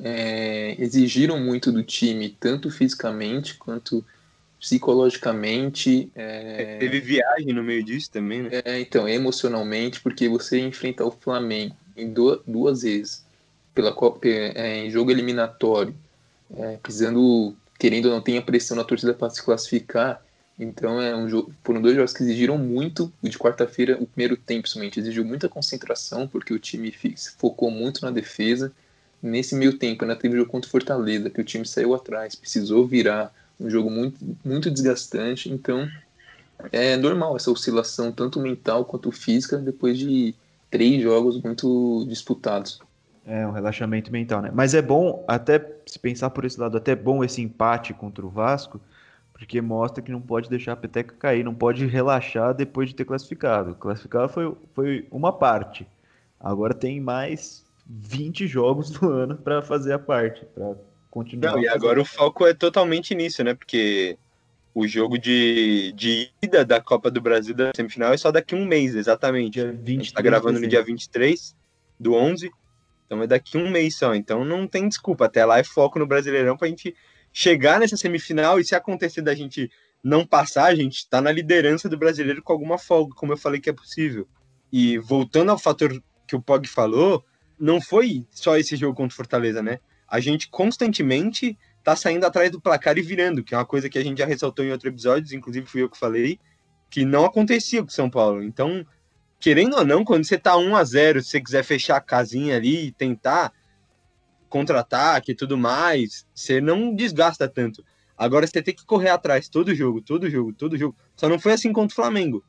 [0.03, 4.05] é, exigiram muito do time, tanto fisicamente quanto
[4.59, 6.11] psicologicamente.
[6.15, 6.77] É...
[6.77, 8.49] Teve viagem no meio disso também, né?
[8.65, 13.25] É, então, emocionalmente, porque você enfrenta o Flamengo em duas, duas vezes
[13.73, 15.95] pela Copa, é, em jogo eliminatório,
[16.57, 20.21] é, precisando, querendo ou não, tem a pressão na torcida para se classificar.
[20.59, 23.11] Então é um jogo, foram dois jogos que exigiram muito.
[23.23, 26.93] O de quarta-feira, o primeiro tempo, principalmente, exigiu muita concentração, porque o time
[27.37, 28.73] focou muito na defesa.
[29.21, 32.35] Nesse meio tempo, ainda teve o jogo contra o Fortaleza, que o time saiu atrás,
[32.35, 35.87] precisou virar, um jogo muito, muito desgastante, então
[36.71, 40.33] é normal essa oscilação, tanto mental quanto física, depois de
[40.69, 42.79] três jogos muito disputados.
[43.25, 44.51] É, um relaxamento mental, né?
[44.53, 48.29] Mas é bom, até se pensar por esse lado, até bom esse empate contra o
[48.29, 48.79] Vasco,
[49.33, 53.05] porque mostra que não pode deixar a peteca cair, não pode relaxar depois de ter
[53.05, 53.75] classificado.
[53.75, 55.87] Classificar foi, foi uma parte.
[56.39, 60.75] Agora tem mais 20 jogos do ano para fazer a parte, para
[61.09, 61.53] continuar.
[61.53, 63.55] Não, e agora o foco é totalmente nisso, né?
[63.55, 64.17] Porque
[64.73, 68.65] o jogo de, de ida da Copa do Brasil da semifinal é só daqui um
[68.65, 69.53] mês, exatamente.
[69.53, 71.55] Dia 23, a gente tá gravando no dia 23
[71.99, 72.51] do 11,
[73.05, 74.13] então é daqui um mês só.
[74.13, 76.95] Então não tem desculpa, até lá é foco no Brasileirão pra gente
[77.33, 79.71] chegar nessa semifinal e se acontecer da gente
[80.03, 83.59] não passar, a gente está na liderança do brasileiro com alguma folga, como eu falei
[83.59, 84.27] que é possível.
[84.71, 85.91] E voltando ao fator
[86.27, 87.23] que o Pog falou,
[87.59, 89.79] não foi só esse jogo contra o Fortaleza, né?
[90.07, 93.97] A gente constantemente tá saindo atrás do placar e virando, que é uma coisa que
[93.97, 96.39] a gente já ressaltou em outros episódios, inclusive fui eu que falei,
[96.89, 98.43] que não acontecia com o São Paulo.
[98.43, 98.85] Então,
[99.39, 102.55] querendo ou não, quando você tá 1 a 0 se você quiser fechar a casinha
[102.55, 103.53] ali e tentar
[104.49, 107.85] contra-ataque e tudo mais, você não desgasta tanto.
[108.17, 110.95] Agora você tem que correr atrás todo jogo, todo jogo, todo jogo.
[111.15, 112.43] Só não foi assim contra o Flamengo.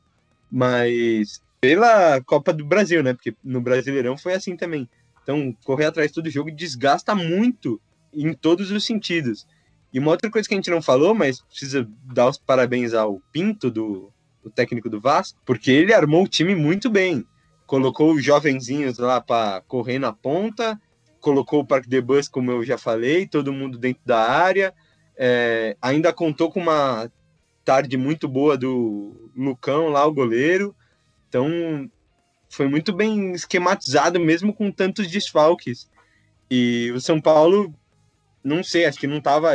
[0.51, 3.13] Mas pela Copa do Brasil, né?
[3.13, 4.89] Porque no Brasileirão foi assim também.
[5.23, 7.79] Então, correr atrás todo jogo desgasta muito
[8.13, 9.47] em todos os sentidos.
[9.93, 13.21] E uma outra coisa que a gente não falou, mas precisa dar os parabéns ao
[13.31, 14.11] Pinto, do,
[14.43, 17.25] do técnico do Vasco, porque ele armou o time muito bem.
[17.65, 20.79] Colocou os jovenzinhos lá para correr na ponta,
[21.19, 24.73] colocou o Parque de Bus, como eu já falei, todo mundo dentro da área,
[25.15, 27.09] é, ainda contou com uma
[27.63, 30.75] tarde muito boa do Lucão lá, o goleiro.
[31.29, 31.89] Então,
[32.51, 35.89] foi muito bem esquematizado, mesmo com tantos desfalques.
[36.49, 37.73] E o São Paulo,
[38.43, 39.53] não sei, acho que não estava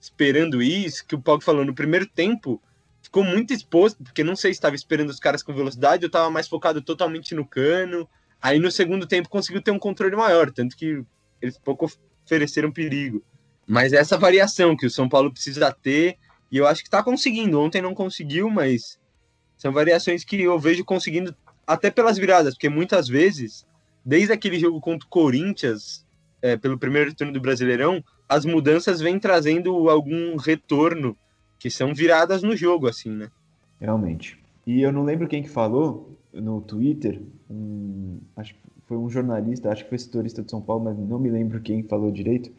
[0.00, 2.62] esperando isso, que o Paulo falou no primeiro tempo,
[3.02, 6.30] ficou muito exposto, porque não sei se estava esperando os caras com velocidade, eu estava
[6.30, 8.08] mais focado totalmente no cano.
[8.40, 11.04] Aí no segundo tempo conseguiu ter um controle maior, tanto que
[11.40, 11.90] eles pouco
[12.24, 13.22] ofereceram perigo.
[13.66, 16.18] Mas essa variação que o São Paulo precisa ter,
[16.52, 17.60] e eu acho que está conseguindo.
[17.60, 19.00] Ontem não conseguiu, mas
[19.56, 21.34] são variações que eu vejo conseguindo
[21.72, 23.66] até pelas viradas, porque muitas vezes,
[24.04, 26.04] desde aquele jogo contra o Corinthians,
[26.42, 31.16] é, pelo primeiro turno do Brasileirão, as mudanças vêm trazendo algum retorno,
[31.58, 33.30] que são viradas no jogo, assim, né?
[33.80, 34.38] Realmente.
[34.66, 39.70] E eu não lembro quem que falou no Twitter, um, acho que foi um jornalista,
[39.70, 42.50] acho que foi setorista de São Paulo, mas não me lembro quem falou direito,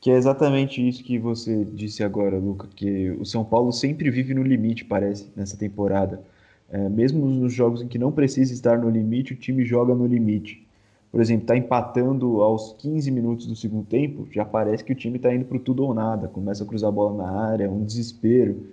[0.00, 4.32] que é exatamente isso que você disse agora, Luca, que o São Paulo sempre vive
[4.32, 6.22] no limite, parece, nessa temporada.
[6.68, 10.06] É, mesmo nos jogos em que não precisa estar no limite, o time joga no
[10.06, 10.66] limite.
[11.10, 15.16] Por exemplo, está empatando aos 15 minutos do segundo tempo, já parece que o time
[15.16, 18.66] está indo para tudo ou nada, começa a cruzar a bola na área, um desespero,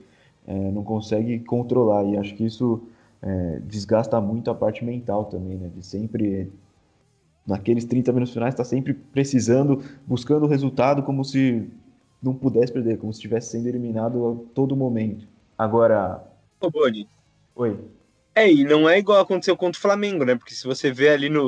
[0.45, 2.03] é, não consegue controlar.
[2.05, 2.81] E acho que isso
[3.21, 5.69] é, desgasta muito a parte mental também, né?
[5.73, 6.51] De sempre
[7.45, 11.69] naqueles 30 minutos finais, está sempre precisando, buscando o resultado como se
[12.21, 15.27] não pudesse perder, como se estivesse sendo eliminado a todo momento.
[15.57, 16.23] Agora.
[16.61, 16.69] Ô.
[17.55, 17.79] Oi.
[18.35, 20.35] É, e não é igual aconteceu contra o Flamengo, né?
[20.35, 21.47] Porque se você vê ali no.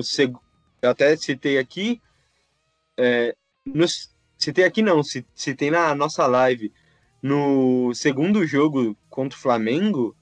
[0.81, 2.01] Eu até citei aqui.
[2.97, 3.85] É, no...
[4.37, 5.01] Citei aqui não,
[5.33, 6.71] citei na nossa live.
[7.21, 10.15] No segundo jogo contra o Flamengo,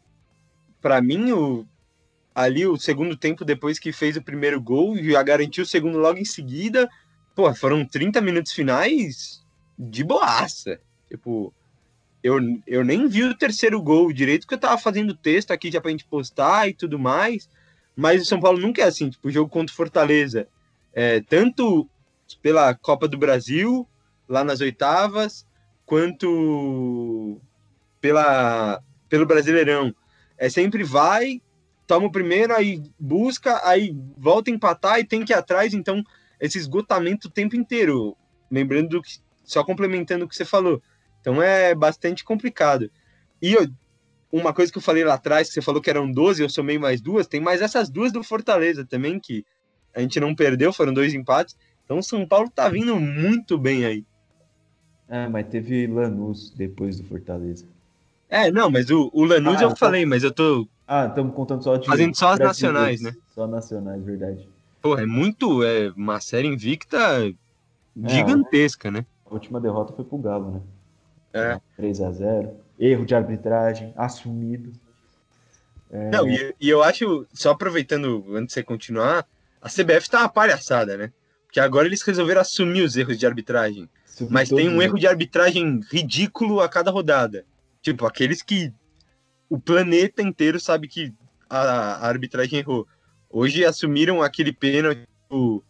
[0.80, 1.68] para mim, o
[2.34, 6.18] ali o segundo tempo depois que fez o primeiro gol já garantiu o segundo logo
[6.18, 6.90] em seguida.
[7.36, 9.44] Pô, foram 30 minutos finais
[9.78, 10.80] de boaça.
[11.10, 11.54] Tipo,
[12.24, 15.82] eu, eu nem vi o terceiro gol direito, porque eu tava fazendo texto aqui já
[15.82, 17.50] pra gente postar e tudo mais.
[17.96, 20.48] Mas o São Paulo nunca é assim, tipo, o jogo contra o Fortaleza.
[20.94, 21.88] É, tanto
[22.42, 23.88] pela Copa do Brasil,
[24.28, 25.46] lá nas oitavas,
[25.86, 27.40] quanto
[28.00, 29.94] pela, pelo Brasileirão.
[30.38, 31.42] É sempre vai,
[31.86, 35.74] toma o primeiro, aí busca, aí volta a empatar e tem que ir atrás.
[35.74, 36.02] Então,
[36.40, 38.16] esse esgotamento o tempo inteiro.
[38.50, 40.82] Lembrando que, só complementando o que você falou.
[41.24, 42.92] Então é bastante complicado.
[43.42, 43.66] E eu,
[44.30, 46.78] uma coisa que eu falei lá atrás, que você falou que eram 12, eu somei
[46.78, 49.46] mais duas, tem mais essas duas do Fortaleza também, que
[49.96, 51.56] a gente não perdeu, foram dois empates.
[51.86, 54.06] Então o São Paulo tá vindo muito bem aí.
[55.08, 57.66] É, mas teve Lanús depois do Fortaleza.
[58.30, 59.76] É, não, mas o, o Lanús ah, eu tá...
[59.78, 61.88] falei, mas eu tô ah, estamos contando só de.
[61.88, 63.16] Fazendo só as nacionais, né?
[63.34, 64.48] Só nacionais, verdade.
[64.82, 65.64] Pô, é muito.
[65.64, 67.34] É uma série invicta é,
[68.10, 69.06] gigantesca, né?
[69.26, 70.62] A última derrota foi pro Galo, né?
[71.34, 71.60] É.
[71.76, 74.72] 3 a 0 Erro de arbitragem, assumido.
[75.90, 76.10] É...
[76.10, 79.28] Não, e, e, eu acho, só aproveitando antes de você continuar,
[79.62, 81.12] a CBF tá uma palhaçada, né?
[81.46, 83.88] Porque agora eles resolveram assumir os erros de arbitragem.
[84.30, 87.46] mas tem um erro de arbitragem ridículo a cada rodada.
[87.82, 88.74] Tipo, aqueles que
[89.50, 91.14] o planeta inteiro sabe que
[91.50, 92.88] a, a arbitragem errou.
[93.30, 95.64] Hoje assumiram aquele pênalti no,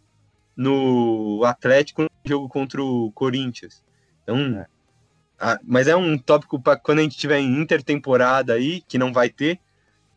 [0.56, 3.84] no Atlético no jogo contra o Corinthians.
[4.24, 4.66] Então, é.
[5.40, 9.12] A, mas é um tópico para quando a gente tiver em intertemporada aí, que não
[9.12, 9.60] vai ter,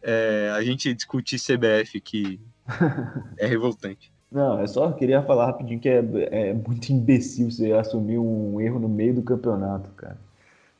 [0.02, 2.40] é, a gente discutir CBF, que
[3.38, 4.12] é revoltante.
[4.30, 8.78] Não, eu só queria falar rapidinho que é, é muito imbecil você assumir um erro
[8.78, 10.18] no meio do campeonato, cara.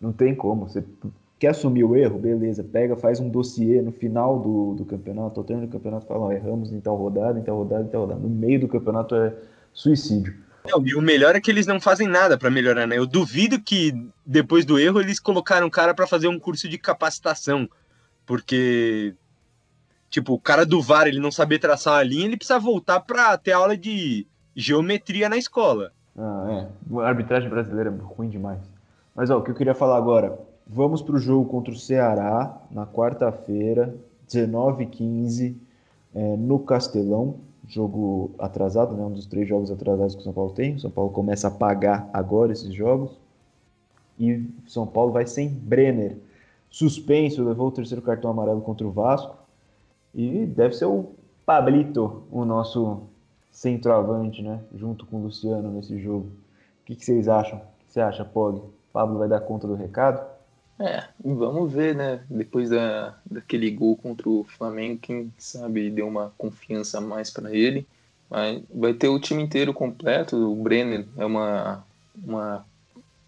[0.01, 0.69] Não tem como.
[0.69, 0.85] Você
[1.39, 2.19] Quer assumir o erro?
[2.19, 6.27] Beleza, pega, faz um dossiê no final do, do campeonato, ao término do campeonato, fala,
[6.27, 8.21] ó, erramos em tal rodada, em tal rodada, em tal rodada.
[8.21, 9.35] No meio do campeonato é
[9.73, 10.35] suicídio.
[10.71, 12.99] Não, e o melhor é que eles não fazem nada para melhorar, né?
[12.99, 13.93] Eu duvido que
[14.25, 17.69] depois do erro eles colocaram o cara para fazer um curso de capacitação,
[18.25, 19.15] porque
[20.09, 23.37] tipo, o cara do VAR, ele não sabia traçar a linha, ele precisa voltar para
[23.37, 25.93] ter aula de geometria na escola.
[26.17, 27.01] Ah, é.
[27.01, 28.61] A arbitragem brasileira é ruim demais.
[29.15, 32.87] Mas ó, o que eu queria falar agora, vamos pro jogo contra o Ceará na
[32.87, 33.95] quarta-feira,
[34.29, 35.55] 19h15,
[36.15, 37.37] é, no Castelão
[37.69, 39.03] jogo atrasado, né?
[39.05, 40.77] Um dos três jogos atrasados que o São Paulo tem.
[40.77, 43.19] O São Paulo começa a pagar agora esses jogos.
[44.19, 46.17] E o São Paulo vai sem Brenner.
[46.71, 49.37] Suspenso, levou o terceiro cartão amarelo contra o Vasco.
[50.15, 51.07] E deve ser o
[51.45, 53.03] Pablito, o nosso
[53.51, 54.61] centroavante, né?
[54.75, 56.27] Junto com o Luciano nesse jogo.
[56.27, 57.59] O que, que vocês acham?
[57.59, 58.63] O que você acha, Pog?
[58.93, 60.36] Pablo vai dar conta do recado?
[60.79, 62.21] É, vamos ver, né?
[62.29, 67.55] Depois da, daquele gol contra o Flamengo, quem sabe deu uma confiança a mais para
[67.55, 67.87] ele.
[68.29, 70.37] Mas vai ter o time inteiro completo.
[70.37, 71.85] O Brenner é uma,
[72.23, 72.67] uma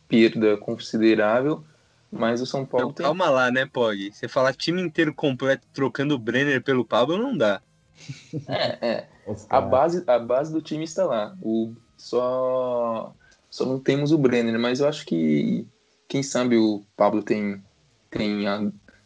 [0.08, 1.64] perda considerável,
[2.10, 3.04] mas o São Paulo não, tem...
[3.04, 4.12] Calma lá, né, Pog?
[4.12, 7.60] Você falar time inteiro completo trocando o Brenner pelo Pablo não dá.
[8.46, 9.08] É, é.
[9.50, 11.36] A base, a base do time está lá.
[11.42, 13.12] O, só,
[13.50, 15.66] só não temos o Brenner, mas eu acho que
[16.08, 17.62] quem sabe o Pablo tem,
[18.10, 18.44] tem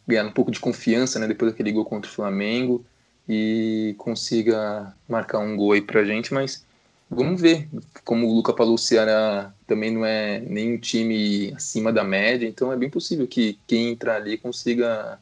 [0.07, 2.83] ganhado um pouco de confiança né, depois daquele gol contra o Flamengo
[3.27, 6.65] e consiga marcar um gol aí pra gente, mas
[7.09, 7.67] vamos ver.
[8.03, 12.71] Como o Luca falou, o Ceará também não é nenhum time acima da média, então
[12.71, 15.19] é bem possível que quem entrar ali consiga,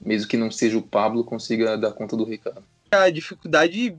[0.00, 2.62] mesmo que não seja o Pablo, consiga dar conta do recado.
[2.90, 3.96] A dificuldade,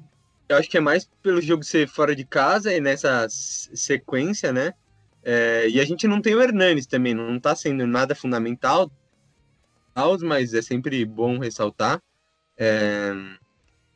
[0.49, 4.73] eu acho que é mais pelo jogo ser fora de casa e nessa sequência, né?
[5.23, 8.91] É, e a gente não tem o Hernanes também, não está sendo nada fundamental,
[10.21, 12.01] mas é sempre bom ressaltar.
[12.57, 13.13] É,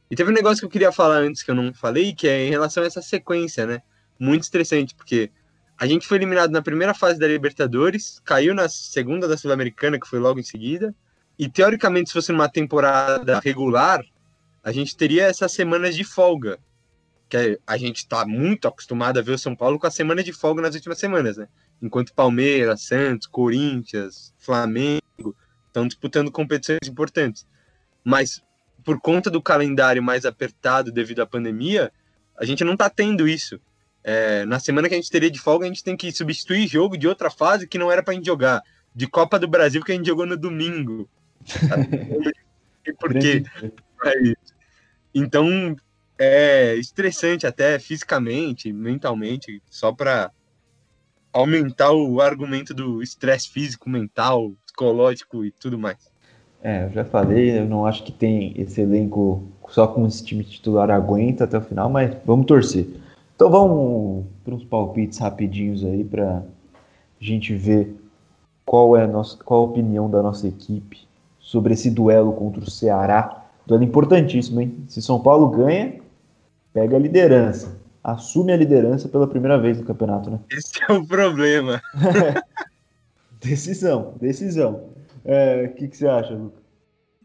[0.09, 2.45] e teve um negócio que eu queria falar antes que eu não falei, que é
[2.45, 3.81] em relação a essa sequência, né?
[4.19, 5.31] Muito estressante, porque
[5.77, 10.07] a gente foi eliminado na primeira fase da Libertadores, caiu na segunda da Sul-Americana, que
[10.07, 10.95] foi logo em seguida,
[11.38, 14.05] e teoricamente, se fosse numa temporada regular,
[14.63, 16.59] a gente teria essas semanas de folga
[17.27, 20.31] que a gente está muito acostumado a ver o São Paulo com a semana de
[20.31, 21.47] folga nas últimas semanas, né?
[21.81, 25.35] Enquanto Palmeiras, Santos, Corinthians, Flamengo
[25.67, 27.47] estão disputando competições importantes.
[28.03, 28.41] Mas
[28.83, 31.91] por conta do calendário mais apertado devido à pandemia,
[32.38, 33.59] a gente não está tendo isso.
[34.03, 36.95] É, na semana que a gente teria de folga, a gente tem que substituir jogo
[36.95, 38.61] de outra fase que não era para a gente jogar.
[38.93, 41.09] De Copa do Brasil que a gente jogou no domingo.
[42.85, 43.43] e por quê?
[44.03, 44.55] É isso.
[45.13, 45.75] Então,
[46.17, 50.32] é estressante até fisicamente, mentalmente, só para
[51.34, 56.10] aumentar o argumento do estresse físico, mental, psicológico e tudo mais.
[56.63, 60.43] É, eu já falei, eu não acho que tem esse elenco só com esse time
[60.43, 62.88] titular aguenta até o final, mas vamos torcer.
[63.36, 66.43] Então vamos para uns palpites rapidinhos aí para
[67.19, 67.93] gente ver
[68.65, 71.06] qual é a nossa, qual a opinião da nossa equipe
[71.39, 73.45] sobre esse duelo contra o Ceará.
[73.67, 74.86] Duelo importantíssimo, hein?
[74.88, 75.99] Se São Paulo ganha,
[76.75, 80.41] pega a liderança, assume a liderança pela primeira vez no campeonato, né?
[80.51, 81.81] Esse é o problema.
[83.39, 84.89] decisão, decisão.
[85.23, 86.61] O é, que, que você acha, Luca?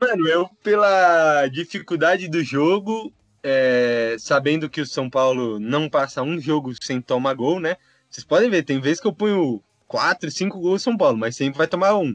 [0.01, 6.39] Mano, eu, pela dificuldade do jogo, é, sabendo que o São Paulo não passa um
[6.39, 7.77] jogo sem tomar gol, né?
[8.09, 11.59] Vocês podem ver, tem vezes que eu ponho quatro, cinco gols São Paulo, mas sempre
[11.59, 12.15] vai tomar um.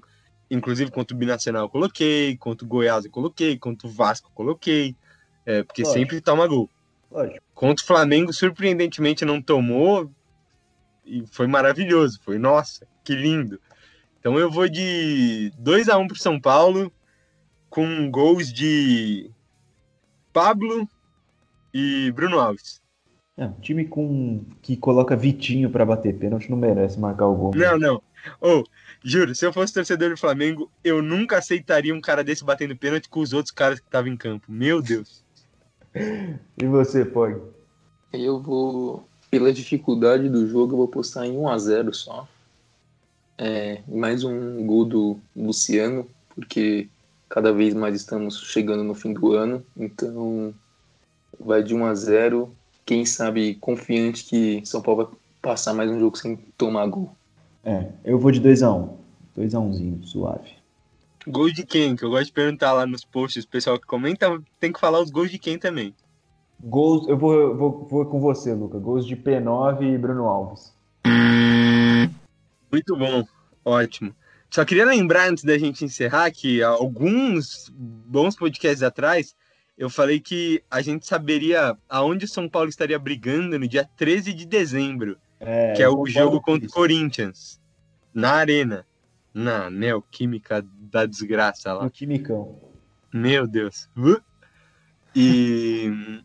[0.49, 4.33] Inclusive contra o Binacional eu coloquei, contra o Goiás eu coloquei, contra o Vasco eu
[4.33, 4.95] coloquei,
[5.45, 5.99] é, porque Lógico.
[5.99, 6.69] sempre toma gol.
[7.15, 7.45] Lógico.
[7.54, 10.12] Contra o Flamengo, surpreendentemente, não tomou.
[11.06, 12.19] E foi maravilhoso.
[12.21, 13.60] Foi, nossa, que lindo.
[14.19, 16.91] Então eu vou de 2 a 1 para São Paulo,
[17.69, 19.32] com gols de
[20.34, 20.89] Pablo
[21.73, 22.82] e Bruno Alves.
[23.38, 27.51] É, um time com que coloca Vitinho para bater pênalti não merece marcar o gol.
[27.56, 28.01] Não, não.
[28.41, 28.63] Oh,
[29.04, 33.08] juro, se eu fosse torcedor do Flamengo, eu nunca aceitaria um cara desse batendo pênalti
[33.08, 34.51] com os outros caras que estavam em campo.
[34.51, 35.24] Meu Deus.
[36.62, 37.41] E você, Pog?
[38.13, 42.27] Eu vou, pela dificuldade do jogo, eu vou postar em 1 a 0 só.
[43.38, 46.88] É, mais um gol do Luciano, porque
[47.28, 50.53] cada vez mais estamos chegando no fim do ano, então
[51.38, 52.55] vai de 1 a 0.
[52.86, 57.11] Quem sabe confiante que São Paulo vai passar mais um jogo sem tomar gol.
[57.63, 58.97] É, eu vou de 2 a 1.
[59.36, 60.55] 2 a 1zinho, suave.
[61.28, 61.95] Gol de quem?
[61.95, 64.99] Que eu gosto de perguntar lá nos posts, o pessoal que comenta tem que falar
[64.99, 65.93] os gols de quem também.
[66.59, 68.80] Gols, eu vou, eu vou, vou com você, Luca.
[68.80, 70.73] Gols de P9 e Bruno Alves.
[72.71, 73.26] Muito bom,
[73.63, 74.15] ótimo.
[74.49, 79.36] Só queria lembrar antes da gente encerrar que alguns bons podcasts atrás
[79.78, 84.34] eu falei que a gente saberia aonde o São Paulo estaria brigando no dia 13
[84.34, 86.71] de dezembro, É, que é o jogo contra o.
[86.71, 87.59] Corinthians,
[88.13, 88.86] na Arena,
[89.36, 91.83] na Neoquímica da Desgraça lá.
[91.83, 92.57] No Quimicão.
[93.13, 93.89] Meu Deus.
[93.97, 94.21] Uh!
[95.13, 96.23] E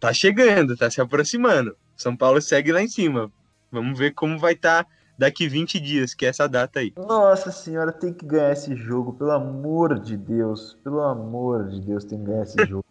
[0.00, 1.76] tá chegando, tá se aproximando.
[1.96, 3.32] São Paulo segue lá em cima.
[3.70, 4.84] Vamos ver como vai estar
[5.16, 6.92] daqui 20 dias, que é essa data aí.
[6.96, 10.76] Nossa senhora, tem que ganhar esse jogo, pelo amor de Deus.
[10.82, 12.84] Pelo amor de Deus, tem que ganhar esse jogo.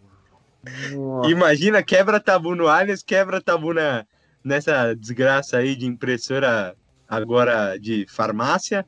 [1.29, 4.05] Imagina, quebra tabu no Allianz, quebra tabu na,
[4.41, 6.75] nessa desgraça aí de impressora
[7.07, 8.85] agora de farmácia.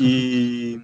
[0.00, 0.80] E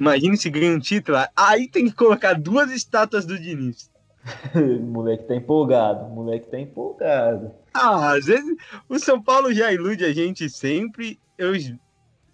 [0.00, 1.18] imagine se ganha um título.
[1.36, 3.90] Aí tem que colocar duas estátuas do Diniz.
[4.82, 7.52] Moleque tá empolgado, moleque tá empolgado.
[7.72, 8.56] Ah, às vezes
[8.88, 11.18] o São Paulo já ilude a gente sempre.
[11.36, 11.52] Eu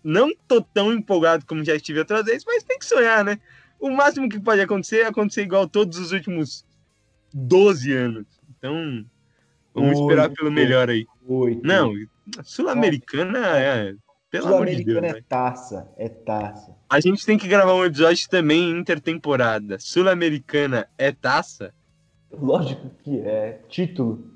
[0.02, 3.38] não tô tão empolgado como já estive outras vezes, mas tem que sonhar, né?
[3.78, 6.64] O máximo que pode acontecer é acontecer igual todos os últimos
[7.32, 8.26] 12 anos.
[8.56, 9.04] Então,
[9.74, 11.06] vamos Oi, esperar pelo melhor aí.
[11.26, 11.66] Oito.
[11.66, 11.92] Não,
[12.42, 13.94] Sul-Americana é.
[14.34, 14.98] Pelo amor de Deus.
[14.98, 16.76] Sul-Americana é taça, é taça.
[16.90, 19.78] A gente tem que gravar um episódio também intertemporada.
[19.78, 21.72] Sul-Americana é taça?
[22.32, 23.60] Lógico que é.
[23.68, 24.28] Título.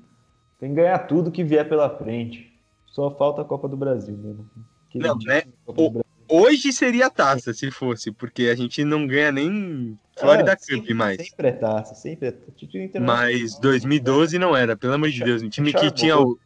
[0.57, 2.49] Tem que ganhar tudo que vier pela frente.
[2.85, 4.49] Só falta a Copa do Brasil mesmo.
[4.95, 5.43] Não, Queridíssima né?
[5.67, 6.01] O-.
[6.31, 11.17] Hoje seria taça, se fosse, porque a gente não ganha nem Florida Ah, Cup mais.
[11.17, 12.99] Sempre é taça, sempre é taça.
[13.01, 15.41] Mas 2012 não era, pelo amor de Deus.
[15.41, 16.39] Um time que tinha o.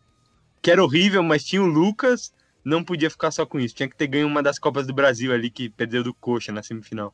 [0.60, 2.34] que era horrível, mas tinha o Lucas,
[2.64, 3.76] não podia ficar só com isso.
[3.76, 6.64] Tinha que ter ganho uma das Copas do Brasil ali, que perdeu do Coxa na
[6.64, 7.14] semifinal.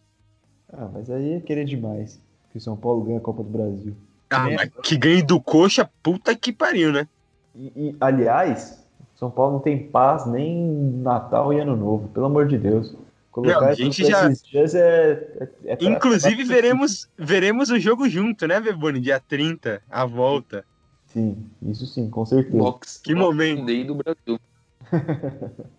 [0.71, 2.19] Ah, mas aí é querer demais.
[2.51, 3.95] Que o São Paulo ganha a Copa do Brasil.
[4.29, 4.55] Ah, É.
[4.55, 7.07] mas que ganhe do Coxa, puta que pariu, né?
[7.55, 8.83] E, e, aliás,
[9.15, 10.55] São Paulo não tem paz nem
[11.01, 12.95] Natal e Ano Novo, pelo amor de Deus.
[13.31, 17.79] Colocar Não, a gente já- esses dias é, é, é Inclusive, pra- veremos, veremos o
[17.79, 18.99] jogo junto, né, Beboni?
[18.99, 20.65] Dia 30, a volta.
[21.07, 22.57] Sim, isso sim, com certeza.
[22.57, 23.65] Box, Que momento.
[23.65, 24.39] Day do Brasil.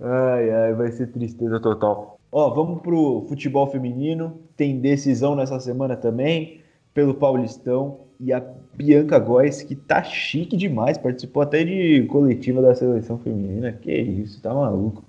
[0.00, 2.18] Ai, ai, vai ser tristeza total.
[2.32, 4.40] Ó, vamos pro futebol feminino.
[4.56, 6.60] Tem decisão nessa semana também,
[6.94, 8.00] pelo Paulistão.
[8.18, 8.40] E a
[8.74, 13.72] Bianca Góes, que tá chique demais, participou até de coletiva da seleção feminina.
[13.72, 15.04] Que isso, tá maluco.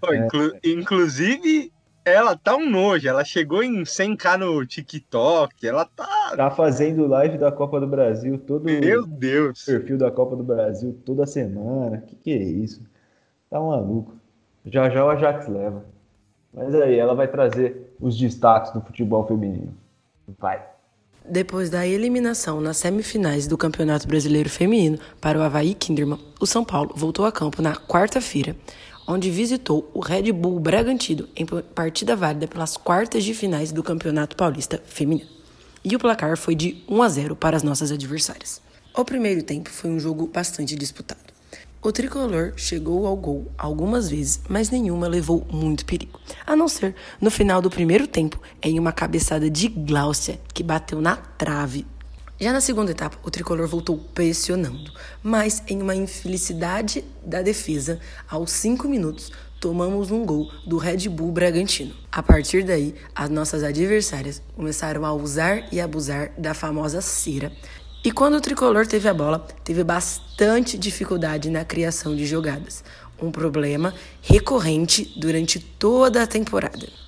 [0.00, 1.71] Pô, inclu- Inclusive,
[2.04, 3.08] ela tá um nojo.
[3.08, 5.66] Ela chegou em 100k no TikTok.
[5.66, 6.34] Ela tá.
[6.36, 9.64] Tá fazendo live da Copa do Brasil, todo Meu Deus.
[9.64, 11.98] perfil da Copa do Brasil toda semana.
[11.98, 12.82] Que que é isso?
[13.50, 14.14] Tá maluco.
[14.66, 15.84] Já já o Ajax leva.
[16.52, 19.74] Mas aí, ela vai trazer os destaques do futebol feminino.
[20.38, 20.62] Vai.
[21.28, 26.64] Depois da eliminação nas semifinais do Campeonato Brasileiro Feminino para o Havaí Kinderman, o São
[26.64, 28.56] Paulo voltou a campo na quarta-feira,
[29.06, 34.36] onde visitou o Red Bull Bragantino em partida válida pelas quartas de finais do Campeonato
[34.36, 35.30] Paulista Feminino.
[35.84, 38.60] E o placar foi de 1 a 0 para as nossas adversárias.
[38.94, 41.32] O primeiro tempo foi um jogo bastante disputado.
[41.84, 46.20] O tricolor chegou ao gol algumas vezes, mas nenhuma levou muito perigo.
[46.46, 51.00] A não ser no final do primeiro tempo, em uma cabeçada de Gláucia, que bateu
[51.00, 51.84] na trave.
[52.42, 54.90] Já na segunda etapa, o tricolor voltou pressionando,
[55.22, 59.30] mas em uma infelicidade da defesa, aos cinco minutos,
[59.60, 61.94] tomamos um gol do Red Bull Bragantino.
[62.10, 67.52] A partir daí, as nossas adversárias começaram a usar e abusar da famosa cera
[68.04, 72.82] e quando o tricolor teve a bola, teve bastante dificuldade na criação de jogadas,
[73.22, 77.01] um problema recorrente durante toda a temporada.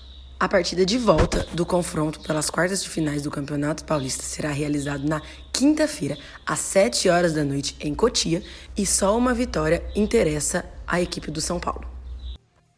[0.45, 5.09] A partida de volta do confronto pelas quartas de finais do Campeonato Paulista será realizado
[5.09, 8.43] na quinta-feira, às 7 horas da noite, em Cotia,
[8.77, 11.89] e só uma vitória interessa à equipe do São Paulo.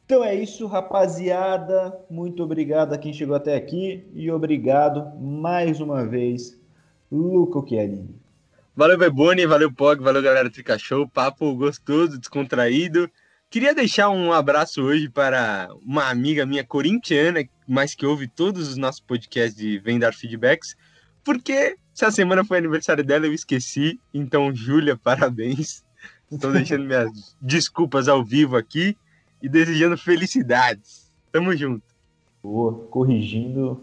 [0.04, 1.92] Então é isso, rapaziada.
[2.08, 6.56] Muito obrigado a quem chegou até aqui e obrigado mais uma vez,
[7.10, 8.14] Luca Chiarini.
[8.76, 11.08] Valeu, Beboni, valeu, Pog, valeu, galera do Trica Show.
[11.08, 13.10] Papo gostoso, descontraído.
[13.48, 18.76] Queria deixar um abraço hoje para uma amiga minha corintiana, mas que ouve todos os
[18.76, 20.76] nossos podcasts de Vem Dar Feedbacks,
[21.24, 24.00] porque essa semana foi aniversário dela, eu esqueci.
[24.12, 25.84] Então, Júlia, parabéns.
[26.30, 27.08] Estou deixando minhas
[27.40, 28.96] desculpas ao vivo aqui
[29.40, 31.10] e desejando felicidades.
[31.30, 31.84] Tamo junto.
[32.42, 33.80] Boa, corrigindo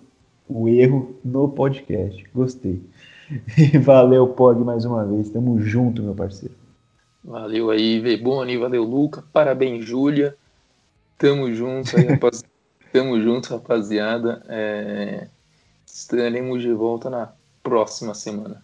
[0.47, 2.23] o erro no podcast.
[2.33, 2.83] Gostei.
[3.81, 5.29] Valeu, Pog, mais uma vez.
[5.29, 6.62] Tamo junto, meu parceiro.
[7.23, 9.23] Valeu aí, Veboni, valeu, Luca.
[9.31, 10.35] Parabéns, Júlia.
[11.17, 12.43] Tamo junto aí, rapaz...
[12.91, 14.43] Tamo junto, rapaziada.
[14.47, 15.27] É...
[15.85, 18.61] Estaremos de volta na próxima semana.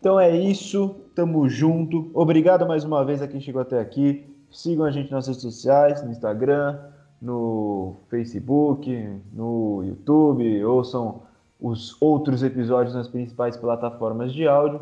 [0.00, 2.10] Então é isso, tamo junto.
[2.14, 4.24] Obrigado mais uma vez a quem chegou até aqui.
[4.50, 6.78] Sigam a gente nas redes sociais, no Instagram,
[7.20, 11.22] no Facebook, no YouTube, ouçam
[11.60, 14.80] os outros episódios nas principais plataformas de áudio.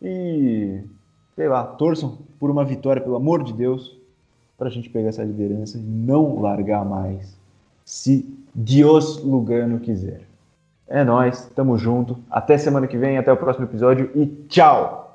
[0.00, 0.80] E,
[1.36, 3.96] sei lá, torçam por uma vitória, pelo amor de Deus,
[4.56, 7.36] para a gente pegar essa liderança e não largar mais,
[7.84, 10.22] se Dios Lugano quiser.
[10.88, 12.16] É nós, tamo junto.
[12.30, 15.05] Até semana que vem, até o próximo episódio e tchau!